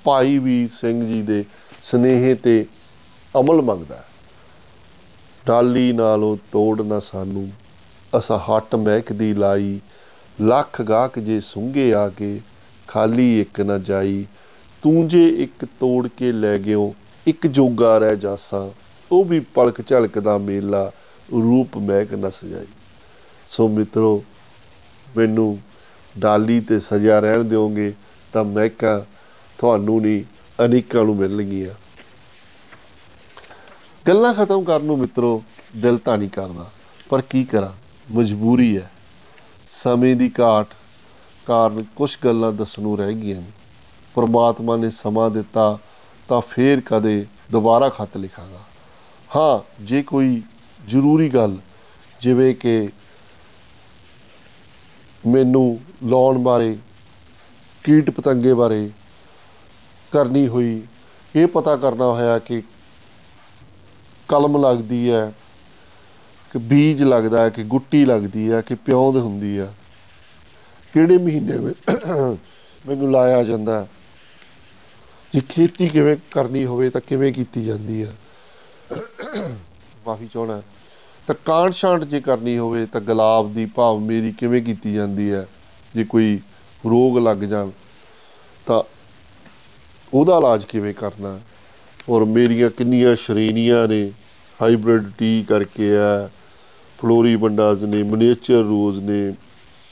[0.04, 1.46] ਭਾਈ ਵੀਰ ਸਿੰਘ ਜੀ ਦੇ
[1.84, 2.66] ਸਨੇਹ ਤੇ
[3.40, 4.06] ਅਮਲ ਮੰਗਦਾ ਹੈ।
[5.46, 7.52] ਡਾਲੀ ਨਾਲੋਂ ਤੋੜ ਨਾ ਸਾਨੂੰ
[8.18, 9.80] ਅਸਾ ਹੱਟ ਮਹਿਕਦੀ ਲਾਈ,
[10.42, 12.40] ਲੱਖ ਗਾਹਕ ਜੇ ਸੁੰਗੇ ਆ ਕੇ,
[12.88, 14.26] ਖਾਲੀ ਇੱਕ ਨਾ ਜਾਈ।
[14.84, 16.94] ਤੂੰ ਜੇ ਇੱਕ ਤੋੜ ਕੇ ਲੈ ਗਿਓ,
[17.28, 18.70] ਇੱਕ ਜੋਗਾ ਰਹਿ ਜਾਸਾ,
[19.12, 20.92] ਉਹ ਵੀ ਪਲਕ ਝਲਕ ਦਾ ਮੇਲਾ,
[21.34, 22.66] ਰੂਪ ਮਹਿਕ ਨਾ ਸਜਾਈ
[23.50, 24.24] ਸੋ ਮਿੱਤਰੋ,
[25.18, 25.58] ਮੈਨੂੰ
[26.16, 27.94] ਡਾਲੀ ਤੇ ਸਜਾ ਰਹਿਣ ਦਿਓਗੇ,
[28.34, 29.00] ਤਾਂ ਮਹਿਕਾਂ
[29.60, 30.24] ਤੁਹਾਨੂੰ ਨਹੀਂ
[30.60, 31.74] ਅਨੇਕਾਂ ਨੂੰ ਮਿਲਣਗੀਆਂ।
[34.08, 35.42] ਗੱਲਾਂ ਖਤਮ ਕਰਨ ਨੂੰ ਮਿੱਤਰੋ,
[35.78, 36.70] ਦਿਲ ਤਾਂ ਨਹੀਂ ਕਰਦਾ,
[37.10, 37.72] ਪਰ ਕੀ ਕਰਾਂ?
[38.12, 38.92] ਮਜਬੂਰੀ ਹੈ।
[39.72, 40.68] ਸਮੇਂ ਦੀ ਘਾਟ
[41.46, 43.52] ਕਾਰਨ ਕੁਝ ਗੱਲਾਂ ਦੱਸਣ ਨੂੰ ਰਹਿ ਗਈਆਂ ਨੇ।
[44.16, 45.78] ਪਰਮਾਤਮਾ ਨੇ ਸਮਾਂ ਦਿੱਤਾ
[46.28, 48.60] ਤਾਂ ਫੇਰ ਕਦੇ ਦੁਬਾਰਾ ਖਤ ਲਿਖਾਂਗਾ।
[49.36, 50.42] ਹਾਂ, ਜੇ ਕੋਈ
[50.88, 51.58] ਜ਼ਰੂਰੀ ਗੱਲ,
[52.22, 52.90] ਜਿਵੇਂ ਕਿ
[55.28, 56.78] ਮੈਨੂੰ ਲਾਉਣ ਬਾਰੇ,
[57.84, 58.92] ਕੀਟ ਪਤੰਗੇ ਬਾਰੇ
[60.12, 60.82] ਕਰਨੀ ਹੋਈ,
[61.36, 62.64] ਇਹ ਪਤਾ ਕਰਨਾ ਹੋਇਆ ਕਿ
[64.28, 65.34] ਕਲਮ ਲੱਗਦੀ ਹੈ
[66.54, 69.74] ਕਿ ਬੀਜ ਲੱਗਦਾ ਹੈ ਕਿ ਗੁੱਟੀ ਲੱਗਦੀ ਹੈ ਕਿ ਪਿਉਂਦ ਹੁੰਦੀ ਹੈ।
[70.94, 71.90] ਕਿਹੜੇ ਮਹੀਨੇ ਵਿੱਚ
[72.88, 73.88] ਮੈਨੂੰ ਲਾਇਆ ਜਾਂਦਾ
[75.34, 78.14] ਜੇ ਖੇਤੀ ਕਿਵੇਂ ਕਰਨੀ ਹੋਵੇ ਤਾਂ ਕਿਵੇਂ ਕੀਤੀ ਜਾਂਦੀ ਹੈ?
[80.08, 80.62] ਮਾਫੀ ਚਾਹਣਾ
[81.28, 85.48] ਤਾਂ ਕਾਂਡ ਛਾਂਟ ਜੇ ਕਰਨੀ ਹੋਵੇ ਤਾਂ ਗੁਲਾਬ ਦੀ ਭਾਵ ਮੇਰੀ ਕਿਵੇਂ ਕੀਤੀ ਜਾਂਦੀ ਹੈ?
[85.96, 86.40] ਜੇ ਕੋਈ
[86.86, 87.70] ਰੋਗ ਲੱਗ ਜਾਣ
[88.66, 88.84] ਤਾਂ
[90.14, 91.40] ਉਹਦਾ ਇਲਾਜ ਕਿਵੇਂ ਕਰਨਾ
[92.10, 94.12] ਔਰ ਮੇਰੀਆਂ ਕਿੰਨੀਆਂ ਸ਼੍ਰੇਣੀਆਂ ਨੇ,
[94.62, 96.30] ਹਾਈਬ੍ਰਿਡ ਟੀ ਕਰਕੇ ਆ
[97.04, 99.34] ਫਲੋਰੀ ਬੰਡਾਜ਼ ਨੇ ਮਨੀਏਚਰ ਰੋਜ਼ ਨੇ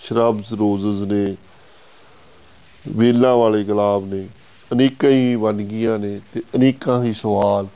[0.04, 1.36] ਸ਼ਰਬਸ ਰੋਜ਼ਸ ਨੇ,
[2.88, 4.28] ਵੇਲਾਂ ਵਾਲੇ ਗੁਲਾਬ ਨੇ,
[4.72, 7.68] ਅਨੇਕਾਂ ਹੀ ਵੰਨਗੀਆਂ ਨੇ ਤੇ ਅਨੇਕਾਂ ਹੀ ਸਵਾਲ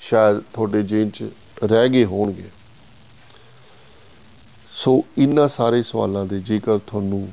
[0.00, 1.24] ਸ਼ਾਇਦ ਤੁਹਾਡੇ ਜੇਨ 'ਚ
[1.64, 2.48] ਰਹਿ ਗਏ ਹੋਣਗੇ।
[4.72, 7.28] ਸੋ ਇਨ੍ਹਾਂ ਸਾਰੇ ਸਵਾਲਾਂ ਦੇ ਜੇਕਰ ਤੁਹਾਨੂੰ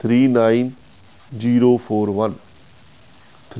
[0.00, 2.45] 39041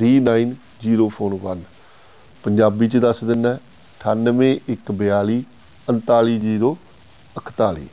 [0.02, 1.60] 39041
[2.44, 3.58] ਪੰਜਾਬੀ ਚ ਦੱਸ ਦਿੰਦਾ
[4.00, 5.42] 98142
[5.90, 7.86] 39041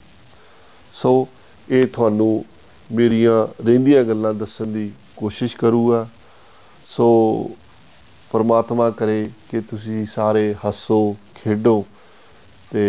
[0.94, 1.28] ਸੋ
[1.70, 2.46] ਇਹ ਤੁਹਾਨੂੰ
[2.92, 6.08] ਮੇਰੀਆਂ ਰਹਿੰਦੀਆਂ ਗੱਲਾਂ ਦੱਸਣ ਦੀ ਕੋਸ਼ਿਸ਼ ਕਰੂਗਾ।
[6.90, 7.06] ਸੋ
[8.32, 11.86] ਪਰਮਾਤਮਾ ਕਰੇ ਕਿ ਤੁਸੀਂ ਸਾਰੇ ਹੱਸੋ, ਖੇਡੋ
[12.72, 12.84] ਤੇ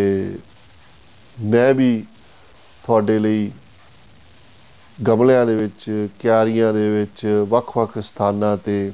[1.41, 2.05] ਮੈਂ ਵੀ
[2.87, 3.53] ਤੁਹਾਡੇ ਲਈ
[5.09, 8.93] ਗਮਲਿਆਂ ਦੇ ਵਿੱਚ, ਕਿਆਰੀਆਂ ਦੇ ਵਿੱਚ ਵੱਖ-ਵੱਖ ਸਥਾਨਾਂ ਤੇ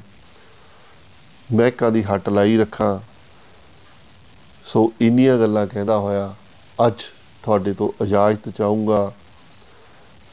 [1.53, 2.99] ਮਹਿਕਾਂ ਦੀ ਹੱਟ ਲਾਈ ਰੱਖਾਂ।
[4.65, 6.33] ਸੋ ਇੰਨੀਆਂ ਗੱਲਾਂ ਕਹਿੰਦਾ ਹੋਇਆ,
[6.87, 7.03] ਅੱਜ
[7.43, 9.11] ਤੁਹਾਡੇ ਤੋਂ ਇਜਾਜ਼ਤ ਚਾਹੂੰਗਾ।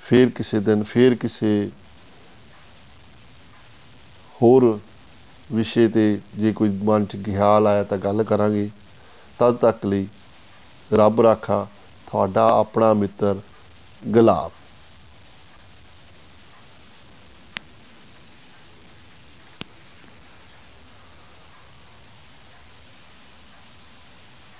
[0.02, 1.70] ਫੇਰ ਕਿਸੇ ਦਿਨ, ਫੇਰ ਕਿਸੇ
[4.42, 4.78] ਹੋਰ
[5.52, 8.70] ਵਿਸ਼ੇ ਤੇ ਜੇ ਕੋਈ ਮਨ ਚ ਖਿਆਲ ਆਇਆ ਤਾਂ ਗੱਲ ਕਰਾਂਗੇ।
[9.38, 10.08] ਤਦ ਤੱਕ ਲਈ
[10.92, 11.66] ਰੱਬ ਰਾਖਾ,
[12.10, 13.36] ਤੁਹਾਡਾ ਆਪਣਾ ਮਿੱਤਰ
[14.06, 14.52] ਗੁਲਾਬ।